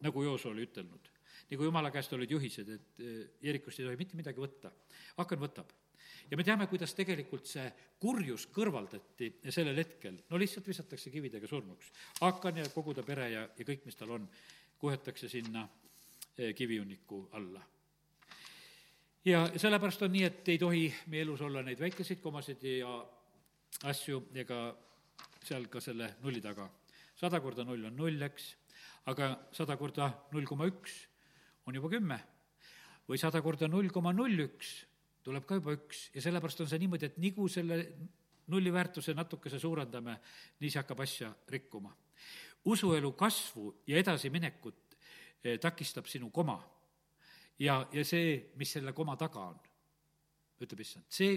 [0.00, 1.10] nagu Jooso oli ütelnud.
[1.50, 4.70] nagu jumala käest olid juhised, et eh, Jeerikust ei tohi mitte midagi võtta.
[5.16, 5.72] Haakan võtab.
[6.30, 7.66] ja me teame, kuidas tegelikult see
[7.98, 11.90] kurjus kõrvaldati sellel hetkel, no lihtsalt visatakse kividega surnuks.
[12.20, 14.28] Haakan ja kogu ta pere ja, ja kõik, mis tal on,
[14.78, 15.68] kuhetakse sinna
[16.36, 17.62] kivihunniku alla
[19.26, 22.92] ja sellepärast on nii, et ei tohi meie elus olla neid väikeseid komasid ja
[23.90, 24.60] asju ega
[25.42, 26.68] seal ka selle nulli taga.
[27.16, 28.54] sada korda null on null, eks,
[29.10, 31.06] aga sada korda null koma üks
[31.66, 32.20] on juba kümme.
[33.08, 34.84] või sada korda null koma null üks
[35.26, 37.80] tuleb ka juba üks ja sellepärast on see niimoodi, et nii kui selle
[38.46, 40.20] nulli väärtuse natukese suurendame,
[40.60, 41.90] nii see hakkab asja rikkuma.
[42.64, 44.96] usuelu kasvu ja edasiminekut
[45.42, 46.60] eh, takistab sinu koma
[47.62, 49.60] ja, ja see, mis selle koma taga on,
[50.62, 51.36] ütleb issand, see,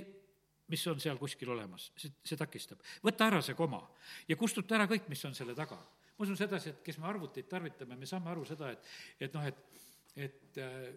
[0.70, 2.82] mis on seal kuskil olemas, see, see takistab.
[3.04, 3.82] võta ära see koma
[4.30, 5.80] ja kustuta ära kõik, mis on selle taga.
[6.18, 9.46] ma usun sedasi, et kes me arvuteid tarvitame, me saame aru seda, et, et noh,
[9.48, 10.90] et, et äh,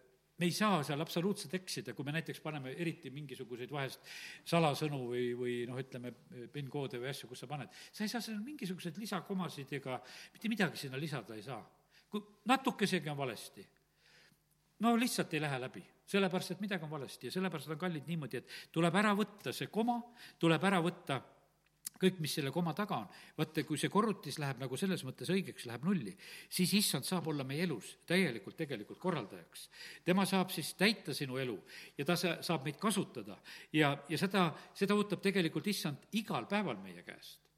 [0.43, 4.09] me ei saa seal absoluutselt eksida, kui me näiteks paneme eriti mingisuguseid vahest
[4.49, 6.11] salasõnu või, või noh, ütleme,
[6.53, 10.01] PIN-koode või asju, kus sa paned, sa ei saa seal mingisuguseid lisakomasid ega
[10.35, 11.63] mitte midagi sinna lisada ei saa.
[12.13, 13.65] kui natukesegi on valesti,
[14.83, 18.43] no lihtsalt ei lähe läbi, sellepärast et midagi on valesti ja sellepärast on kallid niimoodi,
[18.43, 20.01] et tuleb ära võtta see koma,
[20.43, 21.21] tuleb ära võtta
[22.03, 23.21] kõik, mis selle koma taga on.
[23.39, 26.15] vaata, kui see korrutis läheb nagu selles mõttes õigeks, läheb nulli,
[26.51, 29.69] siis issand saab olla meie elus täielikult tegelikult korraldajaks.
[30.05, 31.59] tema saab siis täita sinu elu
[31.99, 33.39] ja ta sa-, saab meid kasutada
[33.73, 37.52] ja, ja seda, seda ootab tegelikult issand igal päeval meie käest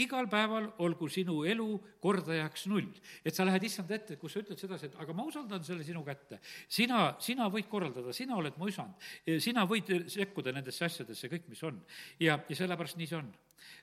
[0.00, 1.68] igal päeval olgu sinu elu
[2.02, 2.90] kordajaks null.
[3.24, 6.04] et sa lähed issanda ette, kus sa ütled sedasi, et aga ma usaldan selle sinu
[6.04, 6.40] kätte.
[6.68, 8.94] sina, sina võid korraldada, sina oled mu isand.
[9.38, 11.80] sina võid sekkuda nendesse asjadesse, kõik, mis on.
[12.20, 13.32] ja, ja sellepärast nii see on.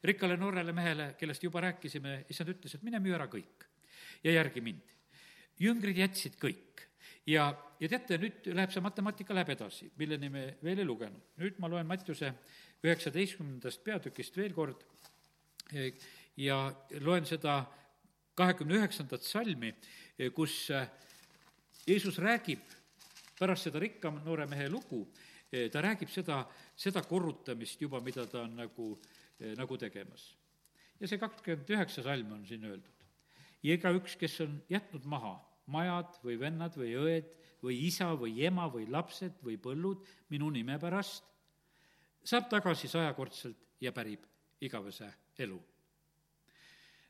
[0.04, 3.68] rikkale noorele mehele, kellest juba rääkisime, issand ütles, et mine müü ära kõik
[4.24, 4.98] ja järgi mind.
[5.62, 6.88] jüngrid jätsid kõik
[7.28, 11.32] ja, ja teate, nüüd läheb see matemaatika läheb edasi, milleni me veel ei lugenud.
[11.42, 12.34] nüüd ma loen Mattiuse
[12.82, 14.86] üheksateistkümnendast peatükist veel kord
[16.38, 16.58] ja
[17.02, 17.62] loen seda
[18.38, 19.74] kahekümne üheksandat salmi,
[20.36, 20.70] kus
[21.88, 22.64] Jeesus räägib
[23.40, 25.06] pärast seda rikka noore mehe lugu,
[25.72, 26.44] ta räägib seda,
[26.78, 28.94] seda korrutamist juba, mida ta on nagu,
[29.58, 30.32] nagu tegemas.
[31.02, 33.06] ja see kakskümmend üheksa salm on siin öeldud.
[33.64, 35.40] ja igaüks, kes on jätnud maha
[35.72, 40.78] majad või vennad või õed või isa või ema või lapsed või põllud minu nime
[40.82, 41.26] pärast,
[42.24, 44.26] saab tagasi sajakordselt ja pärib
[44.62, 45.10] igavese
[45.42, 45.60] elu.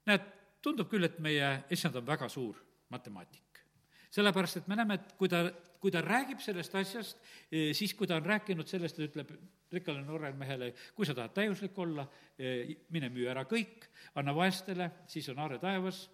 [0.09, 0.27] näed,
[0.61, 2.57] tundub küll, et meie issand on väga suur
[2.89, 3.63] matemaatik.
[4.11, 5.45] sellepärast, et me näeme, et kui ta,
[5.79, 7.17] kui ta räägib sellest asjast,
[7.51, 9.31] eh, siis kui ta on rääkinud sellest, ta ütleb
[9.71, 12.05] rikkale noorele mehele, kui sa tahad täiuslik olla,
[12.37, 16.09] eh, mine müü ära kõik, anna vaestele, siis on aare taevas,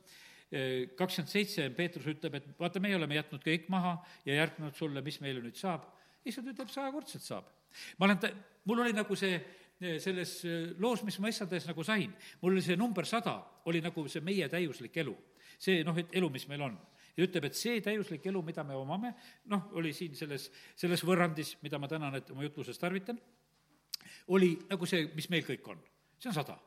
[0.52, 5.02] eh, kakskümmend seitse Peetrus ütleb, et vaata, meie oleme jätnud kõik maha ja järgnenud sulle,
[5.02, 5.94] mis meile nüüd saab.
[6.28, 7.46] issand ütleb, sajakordselt saab.
[7.98, 8.30] ma olen ta,
[8.66, 9.40] mul oli nagu see
[9.78, 13.38] selles eh, loos, mis ma issand ees nagu sain, mul oli see number sada,
[13.70, 15.16] oli nagu see meie täiuslik elu.
[15.58, 16.78] see noh, et elu, mis meil on.
[17.18, 19.14] ja ütleb, et see täiuslik elu, mida me omame,
[19.50, 23.20] noh, oli siin selles, selles võrrandis, mida ma tänan, et oma jutluses tarvitan,
[24.34, 25.84] oli nagu see, mis meil kõik on.
[26.18, 26.58] see on sada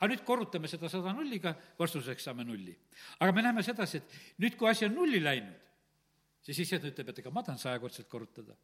[0.00, 2.72] aga nüüd korrutame seda sada nulliga, vastuseks saame nulli.
[3.20, 5.58] aga me näeme sedasi, et nüüd, kui asi on nulli läinud,
[6.40, 8.56] siis issand ütleb, et ega ma tahan sajakordselt korrutada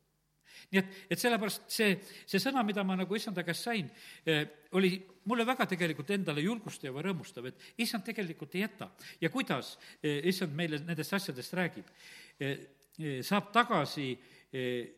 [0.73, 3.89] nii et, et sellepärast see, see sõna, mida ma nagu issanda käest sain,
[4.27, 4.45] eh,
[4.79, 4.93] oli
[5.31, 8.91] mulle väga tegelikult endale julgustav ja rõõmustav, et issand tegelikult ei jäta.
[9.21, 11.93] ja kuidas eh, issand meile nendest asjadest räägib?
[12.41, 12.57] Eh,
[13.23, 14.15] saab tagasi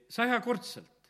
[0.08, 1.08] sajakordselt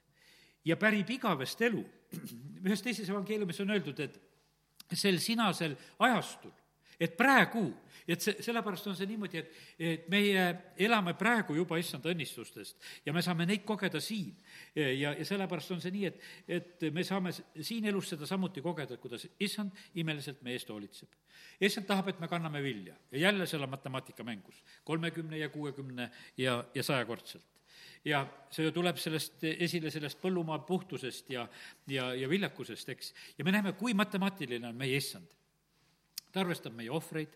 [0.64, 1.82] ja pärib igavest elu.
[2.64, 6.54] ühes teises evangeeliumis on öeldud, et sel sinasel ajastul
[7.00, 7.62] et praegu,
[8.08, 10.44] et see, sellepärast on see niimoodi, et, et meie
[10.80, 14.32] elame praegu juba issanda õnnistustest ja me saame neid kogeda siin.
[14.74, 16.24] ja, ja sellepärast on see nii, et,
[16.58, 21.12] et me saame siin elus seda samuti kogeda, kuidas issand imeliselt meie eest hoolitseb.
[21.60, 26.10] issand tahab, et me kanname vilja ja jälle seal on matemaatika mängus, kolmekümne ja kuuekümne
[26.36, 27.46] ja, ja sajakordselt
[28.04, 31.46] ja see ju tuleb sellest esile, sellest põllumaa puhtusest ja,
[31.90, 33.12] ja, ja viljakusest, eks.
[33.38, 35.37] ja me näeme, kui matemaatiline on meie issand
[36.32, 37.34] ta arvestab meie ohvreid,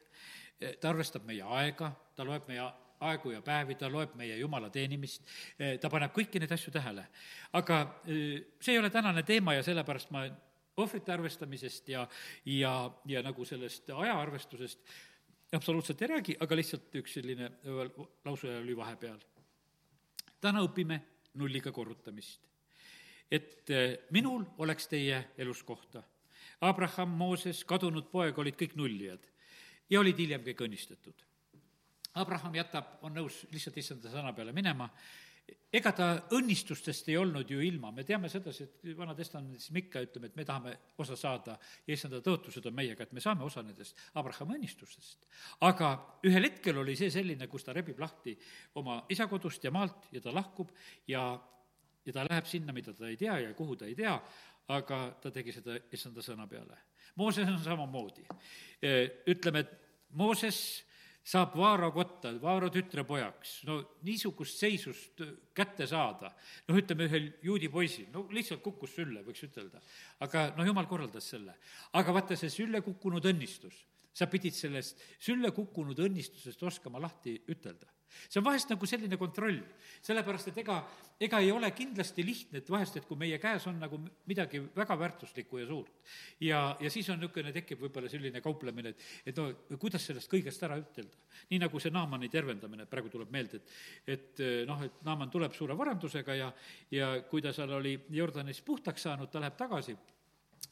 [0.81, 2.65] ta arvestab meie aega, ta loeb meie
[3.03, 5.27] aegu ja päevi, ta loeb meie jumala teenimist,
[5.81, 7.07] ta paneb kõiki neid asju tähele.
[7.53, 10.27] aga see ei ole tänane teema ja sellepärast ma
[10.77, 12.07] ohvrite arvestamisest ja,
[12.47, 12.75] ja,
[13.07, 14.81] ja nagu sellest ajaarvestusest
[15.53, 17.51] absoluutselt ei räägi, aga lihtsalt üks selline
[18.25, 19.19] lause oli vahepeal.
[20.41, 21.01] täna õpime
[21.35, 22.41] nulliga korrutamist.
[23.31, 23.69] et
[24.11, 26.03] minul oleks teie elus kohta
[26.63, 29.27] Abraham, Mooses, kadunud poeg olid kõik nullijad
[29.91, 31.27] ja olid hiljem kõik õnnistatud.
[32.21, 34.89] Abraham jätab, on nõus lihtsalt issanda sõna peale minema,
[35.73, 40.03] ega ta õnnistustest ei olnud ju ilma, me teame sedasi, et Vana Testamendis me ikka
[40.05, 43.65] ütleme, et me tahame osa saada ja issanda tõotused on meiega, et me saame osa
[43.65, 45.25] nendest Abrahami õnnistustest.
[45.69, 45.95] aga
[46.29, 48.37] ühel hetkel oli see selline, kus ta rebib lahti
[48.81, 50.71] oma isa kodust ja maalt ja ta lahkub
[51.09, 51.25] ja,
[52.05, 54.19] ja ta läheb sinna, mida ta ei tea ja kuhu ta ei tea,
[54.73, 56.79] aga ta tegi seda issanda sõna peale.
[57.21, 58.25] Mooses on samamoodi.
[59.29, 59.79] ütleme, et
[60.17, 60.59] Mooses
[61.23, 65.23] saab Vaaro kotta, Vaaro tütrepojaks, no niisugust seisust
[65.55, 66.33] kätte saada,
[66.67, 69.81] noh, ütleme ühel juudi poisil, no lihtsalt kukkus sülle, võiks ütelda.
[70.21, 71.55] aga noh, jumal korraldas selle.
[71.93, 73.77] aga vaata, see sülle kukkunud õnnistus,
[74.13, 77.87] sa pidid sellest sülle kukkunud õnnistusest oskama lahti ütelda
[78.29, 79.59] see on vahest nagu selline kontroll,
[80.05, 80.79] sellepärast et ega,
[81.23, 83.99] ega ei ole kindlasti lihtne, et vahest, et kui meie käes on nagu
[84.31, 86.15] midagi väga väärtuslikku ja suurt.
[86.41, 90.65] Ja, ja siis on niisugune, tekib võib-olla selline kauplemine, et, et no kuidas sellest kõigest
[90.67, 91.21] ära ütelda.
[91.51, 93.77] nii nagu see Naamani tervendamine, praegu tuleb meelde, et,
[94.17, 96.49] et noh, et Naaman tuleb suure varandusega ja,
[96.91, 99.97] ja kui ta seal oli Jordanis puhtaks saanud, ta läheb tagasi,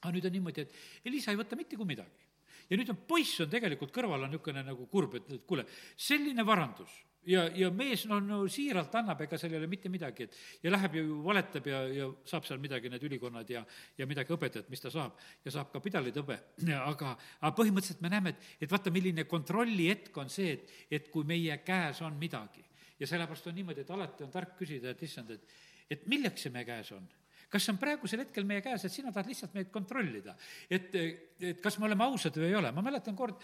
[0.01, 2.27] aga nüüd on niimoodi, et Elisa ei võta mitte kui midagi.
[2.71, 5.65] Ja nüüd on poiss on tegelikult kõrval on niisugune nagu kurb, et, et kuule,
[5.99, 6.93] selline varandus
[7.29, 10.73] ja, ja mees no, no siiralt annab, ega seal ei ole mitte midagi, et ja
[10.73, 13.63] läheb ju valetab ja, ja saab seal midagi, need ülikonnad ja,
[13.99, 16.39] ja midagi hõbedat, mis ta saab, ja saab ka pidalidhõbe,
[16.79, 21.29] aga, aga põhimõtteliselt me näeme, et, et vaata, milline kontrollihetk on see, et, et kui
[21.29, 22.65] meie käes on midagi.
[23.01, 25.57] ja sellepärast on niimoodi, et alati on tark küsida, et issand, et,
[25.91, 27.09] et milleks see meie käes on
[27.51, 30.37] kas see on praegusel hetkel meie käes, et sina tahad lihtsalt meid kontrollida?
[30.71, 30.95] et,
[31.43, 33.43] et kas me oleme ausad või ei ole, ma mäletan kord,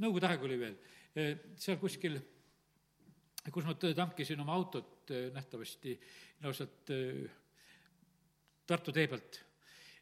[0.00, 0.78] nõukogude aeg oli veel,
[1.60, 2.16] seal kuskil
[3.50, 5.96] kus ma tankisin oma autot eh, nähtavasti
[6.52, 7.30] sealt eh,
[8.62, 9.36] Tartu tee pealt,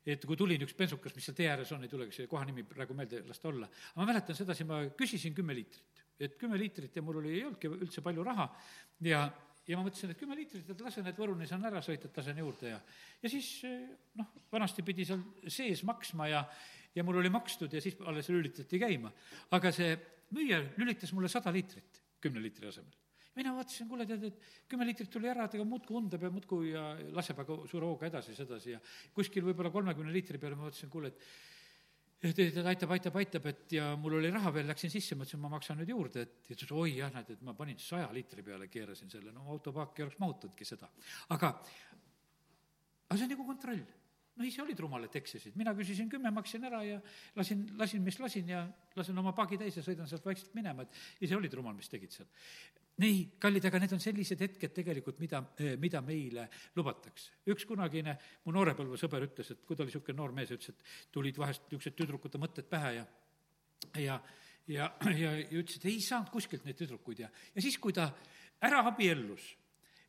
[0.04, 2.62] et kui tuli üks bensukas, mis seal tee ääres on, ei tulegi see koha nimi
[2.68, 6.96] praegu meelde lasta olla, aga ma mäletan sedasi, ma küsisin kümme liitrit, et kümme liitrit
[6.96, 8.46] ja mul oli, ei olnudki üldse palju raha.
[9.08, 9.22] Ja,
[9.64, 12.44] ja ma mõtlesin, et kümme liitrit, et lasen, et Võruni saan ära sõita, et lasen
[12.44, 12.82] juurde ja
[13.22, 13.88] ja siis eh,
[14.20, 16.44] noh, vanasti pidi seal sees maksma ja
[16.94, 19.12] ja mul oli makstud ja siis alles lülitati käima.
[19.50, 19.94] aga see
[20.34, 22.92] müüja lülitas mulle sada liitrit kümne liitri asemel
[23.40, 26.90] mina vaatasin, kuule, tead, et kümme liitrit tuli ära, ega muudkui undab ja muudkui ja
[27.16, 28.82] laseb aga suure hooga edasi, sedasi ja
[29.16, 31.24] kuskil võib-olla kolmekümne liitri peale ma vaatasin, kuule, et
[32.20, 35.52] et, et aitab, aitab, aitab, et ja mul oli raha veel, läksin sisse, mõtlesin, ma
[35.54, 38.44] maksan nüüd juurde, et, ja ta ütles, oi jah, näed, et ma panin saja liitri
[38.44, 40.90] peale, keerasin selle, no autopaak ei oleks mahutanudki seda.
[41.32, 41.54] aga,
[43.08, 43.80] aga see on nagu kontroll
[44.36, 47.00] no ise olid rumal, et eksisid, mina küsisin kümme, maksin ära ja
[47.36, 48.62] lasin, lasin, mis lasin ja
[48.96, 52.14] lasen oma paagi täis ja sõidan sealt vaikselt minema, et ise olid rumal, mis tegid
[52.14, 52.28] seal.
[53.00, 55.40] Nii, kallid, aga need on sellised hetked tegelikult, mida,
[55.80, 57.38] mida meile lubatakse.
[57.48, 61.38] üks kunagine mu noorepõlvesõber ütles, et kui ta oli niisugune noor mees, ütles, et tulid
[61.40, 63.06] vahest niisugused tüdrukute mõtted pähe ja
[63.96, 64.20] ja,
[64.68, 68.10] ja, ja, ja ütles, et ei saanud kuskilt neid tüdrukuid ja, ja siis, kui ta
[68.60, 69.48] ära abiellus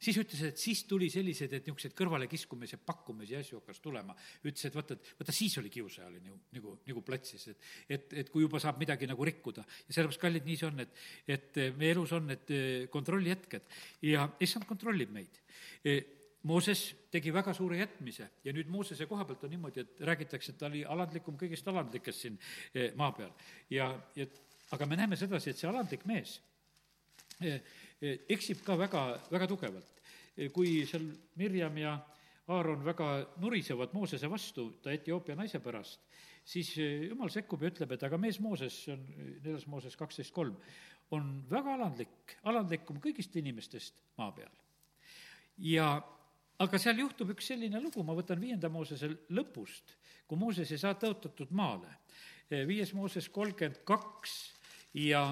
[0.02, 4.16] siis ütles, et siis tuli selliseid, et niisuguseid kõrvalekiskumisi, pakkumisi ja asju hakkas tulema.
[4.44, 8.16] ütles, et vaata, et vaata siis oli kiusaja oli nagu, nagu, nagu platsis, et, et,
[8.24, 9.66] et kui juba saab midagi nagu rikkuda.
[9.88, 11.04] ja sellepärast, kallid, nii see on, et,
[11.38, 13.78] et meie elus on need eh, kontrollihetked
[14.10, 15.42] ja issand kontrollib meid
[15.86, 16.18] eh,
[16.50, 20.58] Mooses tegi väga suure jätmise ja nüüd Moosese koha pealt on niimoodi, et räägitakse, et
[20.58, 22.40] ta oli alandlikum kõigist alandlikest siin
[22.74, 23.30] eh, maa peal.
[23.70, 24.26] ja, ja
[24.74, 26.40] aga me näeme sedasi, et see alandlik mees
[28.02, 29.02] eksib ka väga,
[29.32, 30.01] väga tugevalt.
[30.54, 31.10] Kui seal
[31.40, 31.98] Mirjam ja
[32.52, 33.10] Aaron väga
[33.44, 36.02] nurisevad Moosese vastu, ta Etioopia naise pärast,
[36.44, 39.04] siis jumal sekkub ja ütleb, et aga mees Mooses, see on
[39.44, 40.58] neljas Mooses kaksteist kolm,
[41.12, 44.52] on väga alandlik, alandlikum kõigist inimestest maa peal.
[45.62, 45.94] ja
[46.62, 50.96] aga seal juhtub üks selline lugu, ma võtan viienda Moosese lõpust, kui Mooses ei saa
[50.96, 52.00] tõotatud maale
[52.68, 54.34] viies Mooses kolmkümmend kaks
[55.00, 55.24] ja,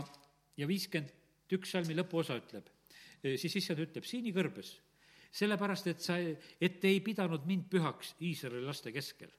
[0.57, 1.11] ja viiskümmend
[1.55, 2.67] üks salmi lõpuosa ütleb,
[3.23, 4.75] siis issand ütleb, siini kõrbes,
[5.31, 6.17] sellepärast et sa,
[6.61, 9.31] et ei pidanud mind pühaks Iisraeli laste keskel.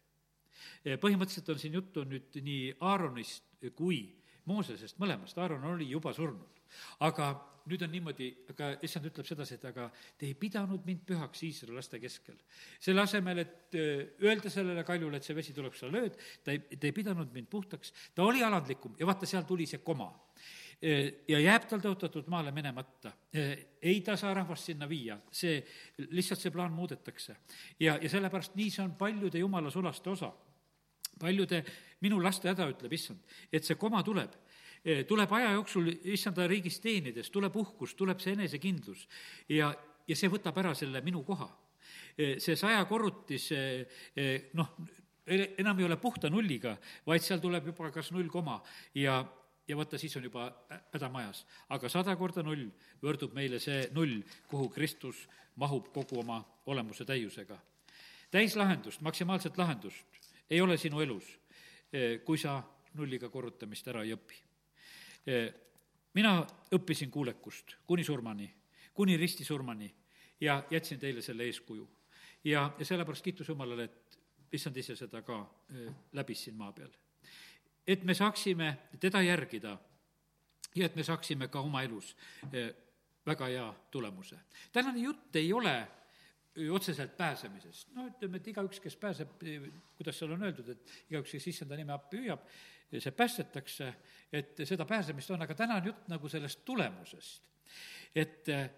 [0.85, 3.45] põhimõtteliselt on siin juttu nüüd nii Aaronist
[3.77, 4.03] kui
[4.49, 6.61] Moosesest, mõlemast, Aaron oli juba surnud.
[7.01, 7.33] aga
[7.67, 9.89] nüüd on niimoodi, aga issand ütleb sedasi, et aga
[10.19, 12.39] te ei pidanud mind pühaks Iisraeli laste keskel.
[12.81, 13.77] selle asemel, et
[14.23, 17.51] öelda sellele kaljule, et see vesi tuleb, sa lööd, ta ei, ta ei pidanud mind
[17.51, 20.11] puhtaks, ta oli alandlikum ja vaata, seal tuli see koma
[20.81, 23.13] ja jääb tal tõotatud maale minemata.
[23.83, 25.59] ei ta saa rahvast sinna viia, see,
[26.11, 27.37] lihtsalt see plaan muudetakse.
[27.81, 30.33] ja, ja sellepärast nii see on paljude jumala sulaste osa.
[31.21, 31.65] paljude
[32.01, 33.21] minu laste häda, ütleb issand,
[33.53, 34.33] et see koma tuleb
[34.81, 39.03] Eh, tuleb aja jooksul issanda riigis teenides, tuleb uhkus, tuleb see enesekindlus
[39.53, 39.69] ja,
[40.09, 41.51] ja see võtab ära selle minu koha.
[42.17, 44.71] Eh, see sajakorrutis, eh, noh,
[45.29, 46.73] enam ei ole puhta nulliga,
[47.07, 48.57] vaid seal tuleb juba kas null koma
[48.97, 49.21] ja,
[49.71, 50.49] ja vaata, siis on juba
[50.93, 51.45] häda majas.
[51.69, 52.67] aga sada korda null
[53.03, 55.23] võrdub meile see null, kuhu Kristus
[55.57, 57.59] mahub kogu oma olemuse täiusega.
[58.31, 61.25] täislahendust, maksimaalset lahendust ei ole sinu elus,
[62.25, 62.63] kui sa
[62.95, 64.39] nulliga korrutamist ära ei õpi
[66.15, 66.41] mina
[66.75, 68.49] õppisin kuulekust kuni surmani,
[68.95, 69.91] kuni ristisurmani
[70.41, 71.89] ja jätsin teile selle eeskuju.
[72.45, 74.19] ja, ja sellepärast kiitus Jumalale, et
[74.53, 75.43] issand ise seda ka
[76.13, 76.91] läbis siin maa peal.
[77.91, 78.71] Et me saaksime
[79.03, 79.77] teda järgida
[80.77, 82.15] ja et me saaksime ka oma elus
[83.27, 84.39] väga hea tulemuse.
[84.73, 85.89] tänane jutt ei ole
[86.71, 89.37] otseselt pääsemisest, no ütleme, et igaüks, kes pääseb,
[89.97, 92.43] kuidas seal on öeldud, et igaüks, kes issanda nime appi hüüab,
[92.91, 93.93] see päästetakse,
[94.33, 97.47] et seda pääsemist on, aga täna on jutt nagu sellest tulemusest.
[98.15, 98.71] et eh,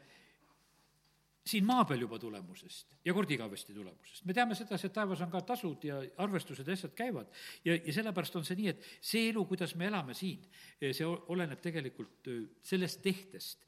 [1.46, 4.24] siin maa peal juba tulemusest ja kord igavesti tulemusest.
[4.24, 7.30] me teame sedasi, et taevas on ka tasud ja arvestused ja asjad käivad
[7.64, 10.44] ja, ja sellepärast on see nii, et see elu, kuidas me elame siin,
[10.80, 12.30] see oleneb tegelikult
[12.62, 13.66] sellest tehtest,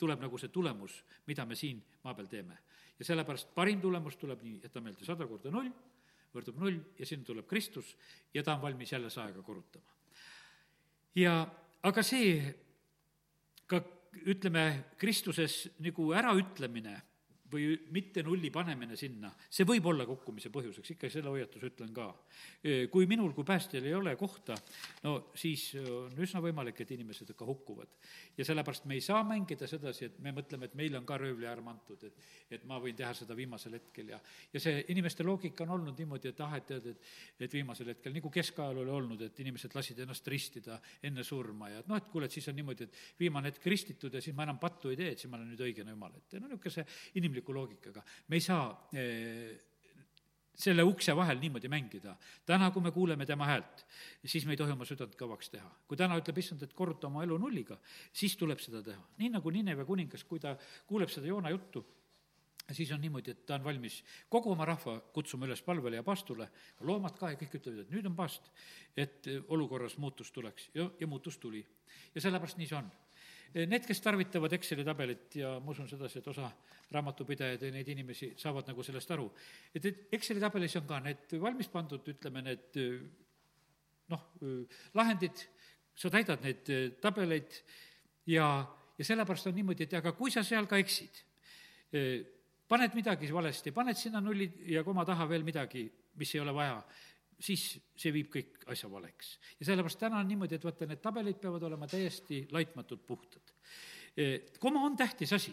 [0.00, 2.56] tuleb nagu see tulemus, mida me siin maa peal teeme.
[2.98, 5.72] ja sellepärast parim tulemus tuleb nii, jäta meelde sada korda null
[6.36, 7.94] võrdub null ja sinna tuleb Kristus
[8.34, 9.92] ja ta on valmis jälle saega korrutama.
[11.14, 11.46] ja
[11.82, 12.54] aga see
[13.66, 13.80] ka
[14.24, 17.02] ütleme, Kristuses nagu äraütlemine
[17.52, 22.08] või mitte nulli panemine sinna, see võib olla kukkumise põhjuseks, ikka selle hoiatuse ütlen ka.
[22.90, 24.56] kui minul kui päästjal ei ole kohta,
[25.04, 27.88] no siis on üsna võimalik, et inimesed ikka hukkuvad.
[28.36, 31.68] ja sellepärast me ei saa mängida sedasi, et me mõtleme, et meile on ka röövliarm
[31.68, 32.14] antud, et
[32.50, 34.20] et ma võin teha seda viimasel hetkel ja
[34.52, 38.14] ja see inimeste loogika on olnud niimoodi, et ah, et tead, et et viimasel hetkel,
[38.14, 42.08] nagu keskajal oli olnud, et inimesed lasid ennast ristida enne surma ja et noh, et
[42.10, 44.96] kuule, et siis on niimoodi, et viimane hetk ristitud ja siis ma enam pattu ei
[44.96, 46.86] tee, et siis ma olen nüüd õigena jumal ette, no niisugune see
[47.20, 48.02] inimlik inimliku loogikaga.
[48.28, 49.60] me ei saa eh,
[50.56, 52.16] selle ukse vahel niimoodi mängida.
[52.46, 53.84] täna, kui me kuuleme tema häält,
[54.24, 55.70] siis me ei tohi oma südant kõvaks teha.
[55.86, 57.78] kui täna ütleb issand, et korruta oma elu nulliga,
[58.12, 59.02] siis tuleb seda teha.
[59.18, 60.56] nii nagu Nineve kuningas, kui ta
[60.86, 61.84] kuuleb seda Joona juttu,
[62.72, 66.48] siis on niimoodi, et ta on valmis kogu oma rahva kutsuma üles palvele ja paastule,
[66.80, 68.50] loomad ka ja kõik ütlevad, et nüüd on paast,
[68.96, 71.64] et olukorras muutus tuleks ja, ja muutus tuli.
[72.14, 72.90] ja sellepärast nii see on
[73.56, 76.50] Need, kes tarvitavad Exceli tabelit ja ma usun sedasi, et osa
[76.92, 79.30] raamatupidajaid ja neid inimesi saavad nagu sellest aru,
[79.72, 82.76] et, et Exceli tabelis on ka need valmis pandud, ütleme, need
[84.12, 84.26] noh,
[84.98, 85.46] lahendid,
[85.96, 86.68] sa täidad neid
[87.00, 87.56] tabeleid
[88.28, 88.50] ja,
[88.98, 91.22] ja sellepärast on niimoodi, et aga kui sa seal ka eksid,
[92.68, 95.86] paned midagi valesti, paned sinna nullid ja koma taha veel midagi,
[96.20, 96.76] mis ei ole vaja,
[97.40, 97.66] siis
[97.96, 99.36] see viib kõik asja valeks.
[99.60, 103.52] ja sellepärast täna on niimoodi, et vaata, need tabelid peavad olema täiesti laitmatult puhtad.
[104.16, 105.52] E, koma on tähtis asi.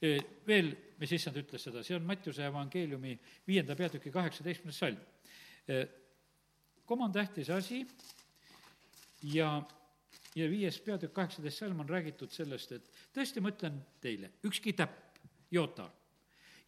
[0.00, 0.16] E,
[0.46, 3.18] veel, mis issand ütles seda, see on Mattiuse evangeeliumi
[3.48, 5.00] viienda peatüki kaheksateistkümnes salm.
[5.68, 5.84] E,
[6.88, 7.82] koma on tähtis asi
[9.34, 9.52] ja,
[10.34, 15.20] ja viies peatükk, kaheksateist salm on räägitud sellest, et tõesti, ma ütlen teile, ükski täpp,
[15.52, 15.90] joota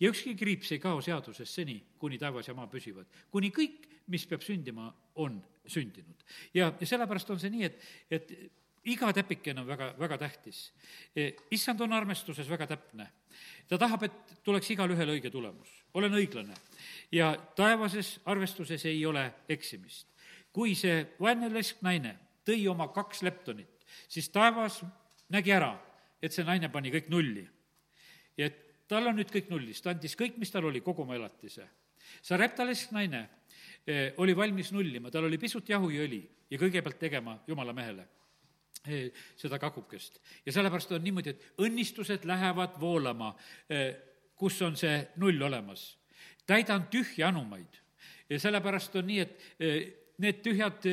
[0.03, 4.27] ja ükski kriips ei kao seadusest seni, kuni taevas ja maa püsivad, kuni kõik, mis
[4.27, 4.89] peab sündima,
[5.23, 5.39] on
[5.71, 6.25] sündinud.
[6.55, 8.33] ja, sellepärast on see nii, et, et
[8.91, 10.73] iga täpikene on väga, väga tähtis.
[11.15, 13.07] E, issand on armestuses väga täpne.
[13.69, 15.69] ta tahab, et tuleks igalühel õige tulemus.
[15.95, 16.55] olen õiglane.
[17.13, 20.09] ja taevases arvestuses ei ole eksimist.
[20.53, 24.83] kui see vaene lesk naine tõi oma kaks leptonit, siis taevas
[25.29, 25.79] nägi ära,
[26.23, 27.49] et see naine pani kõik nulli.
[28.37, 31.17] ja et tal on nüüd kõik nullis, ta andis kõik, mis tal oli, kogu oma
[31.17, 31.65] elatise.
[32.23, 33.23] Sareptales naine
[33.87, 38.05] eh, oli valmis nullima, tal oli pisut jahu ja kõigepealt tegema jumala mehele
[38.85, 40.21] eh, seda kakukest.
[40.47, 43.35] ja sellepärast on niimoodi, et õnnistused lähevad voolama,
[43.69, 43.95] eh,
[44.37, 45.97] kus on see null olemas.
[46.47, 47.81] täidan tühja anumaid
[48.29, 49.39] ja sellepärast on nii, et
[50.19, 50.85] need tühjad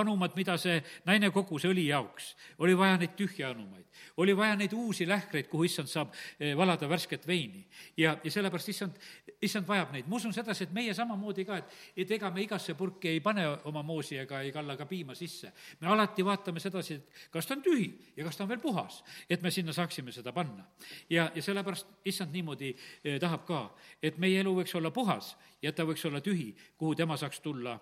[0.00, 2.34] anumad, mida see naine kogus õli jaoks.
[2.58, 3.86] oli vaja neid tühja anumaid,
[4.16, 7.66] oli vaja neid uusi lähkreid, kuhu issand saab eh, valada värsket veini.
[7.96, 8.98] ja, ja sellepärast issand,
[9.42, 10.08] issand vajab neid.
[10.08, 13.46] ma usun sedasi, et meie samamoodi ka, et, et ega me igasse purki ei pane
[13.70, 15.52] oma moosi ega ei kalla ka piima sisse.
[15.80, 19.02] me alati vaatame sedasi, et kas ta on tühi ja kas ta on veel puhas,
[19.30, 20.64] et me sinna saaksime seda panna.
[21.10, 22.74] ja, ja sellepärast issand niimoodi
[23.04, 23.62] eh, tahab ka,
[24.02, 27.78] et meie elu võiks olla puhas ja ta võiks olla tühi, kuhu tema saaks tulla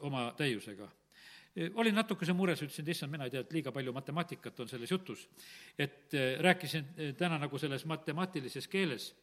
[0.00, 0.88] oma täiusega
[1.74, 4.90] olin natukese mures, ütlesin, et issand, mina ei tea, et liiga palju matemaatikat on selles
[4.90, 5.28] jutus.
[5.78, 9.14] et rääkisin täna nagu selles matemaatilises keeles,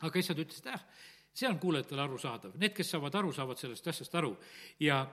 [0.00, 0.84] aga issand ütles, et jah,
[1.34, 4.36] see on kuulajatele arusaadav, need, kes saavad aru, saavad sellest asjast aru.
[4.80, 5.04] ja,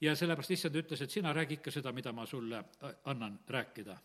[0.00, 2.64] ja sellepärast issand ütles, et sina räägi ikka seda, mida ma sulle
[3.04, 3.98] annan rääkida.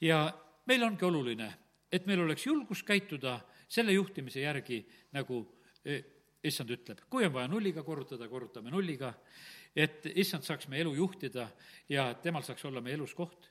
[0.00, 0.26] ja
[0.66, 1.52] meil ongi oluline,
[1.92, 3.38] et meil oleks julgus käituda
[3.68, 5.44] selle juhtimise järgi, nagu
[6.44, 9.12] issand ütleb, kui on vaja nulliga korrutada, korrutame nulliga,
[9.76, 11.48] et issand saaks meie elu juhtida
[11.88, 13.50] ja temal saaks olla meie elus koht.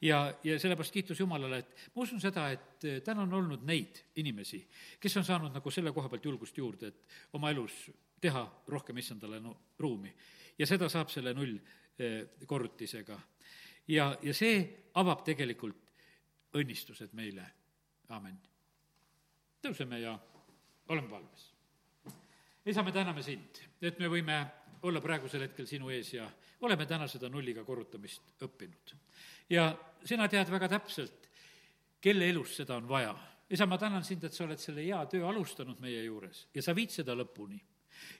[0.00, 4.60] ja, ja sellepärast kiitus Jumalale, et ma usun seda, et täna on olnud neid inimesi,
[5.00, 7.90] kes on saanud nagu selle koha pealt julgust juurde, et oma elus
[8.20, 10.14] teha rohkem issandale no, ruumi.
[10.58, 13.20] ja seda saab selle nullkorrutisega.
[13.88, 14.62] ja, ja see
[14.94, 15.84] avab tegelikult
[16.54, 17.44] õnnistused meile,
[18.08, 18.38] amin.
[19.62, 20.18] tõuseme ja
[20.88, 21.52] oleme valmis
[22.68, 24.38] isa, me täname sind, et me võime
[24.82, 26.28] olla praegusel hetkel sinu ees ja
[26.60, 28.94] oleme täna seda nulliga korrutamist õppinud.
[29.50, 29.70] ja
[30.04, 31.28] sina tead väga täpselt,
[32.00, 33.16] kelle elus seda on vaja.
[33.50, 36.74] isa, ma tänan sind, et sa oled selle hea töö alustanud meie juures ja sa
[36.74, 37.60] viid seda lõpuni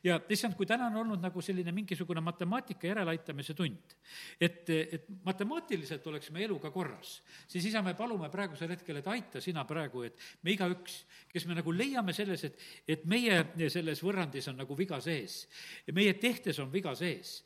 [0.05, 3.95] ja issand, kui täna on olnud nagu selline mingisugune matemaatika järeleaitamise tund,
[4.41, 7.18] et, et matemaatiliselt oleks meie elu ka korras,
[7.49, 11.01] siis isa, me palume praegusel hetkel, et aita sina praegu, et me igaüks,
[11.33, 12.59] kes me nagu leiame selles, et,
[12.89, 15.41] et meie selles võrrandis on nagu viga sees,
[15.95, 17.43] meie tehtes on viga sees,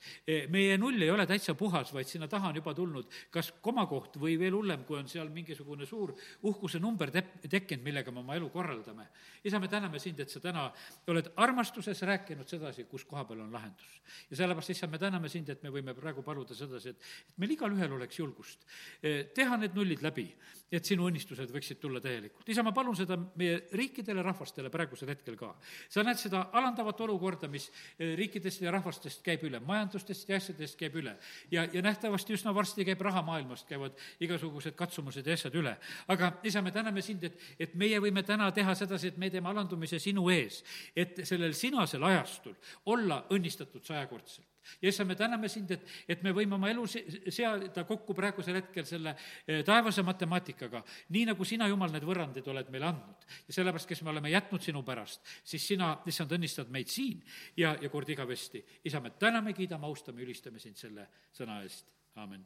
[0.52, 4.36] meie null ei ole täitsa puhas, vaid sinna taha on juba tulnud kas komakoht või
[4.40, 6.14] veel hullem, kui on seal mingisugune suur
[6.48, 9.08] uhkuse number tep-, tekkinud, millega me oma elu korraldame.
[9.44, 10.68] isa, me täname sind, et sa täna
[11.10, 14.00] oled armastuses rääkinud sedasi, kus koha peal on lahendus.
[14.30, 16.96] ja sellepärast, issand, me täname sind, et me võime praegu paluda sedasi, et,
[17.28, 18.66] et meil igalühel oleks julgust
[19.02, 20.28] eh, teha need nullid läbi,
[20.72, 22.48] et sinu õnnistused võiksid tulla täielikult.
[22.48, 25.52] isa, ma palun seda meie riikidele, rahvastele praegusel hetkel ka.
[25.88, 27.68] sa näed seda alandavat olukorda, mis
[27.98, 31.16] eh, riikidest ja rahvastest käib üle, majandustest ja asjadest käib üle.
[31.50, 35.76] ja, ja nähtavasti üsna varsti käib rahamaailmast, käivad igasugused katsumused ja asjad üle.
[36.08, 39.52] aga isa, me täname sind, et, et meie võime täna teha sedasi, et me teeme
[39.52, 40.62] alandumise sinu ees,
[40.96, 42.56] et sellel sinasel ajastul
[42.86, 44.51] olla õnnistatud sajakordselt
[44.82, 48.86] ja issand, me täname sind, et, et me võime oma elu seada kokku praegusel hetkel
[48.88, 49.14] selle
[49.46, 50.82] eh, taevase matemaatikaga,
[51.14, 53.28] nii nagu sina, Jumal, need võrrandid oled meile andnud.
[53.48, 57.22] ja sellepärast, kes me oleme jätnud sinu pärast, siis sina, issand, õnnistad meid siin
[57.56, 58.64] ja, ja kord igavesti.
[58.84, 62.44] isa, me täname, kiidame, austame, ülistame sind selle sõna eest, aamen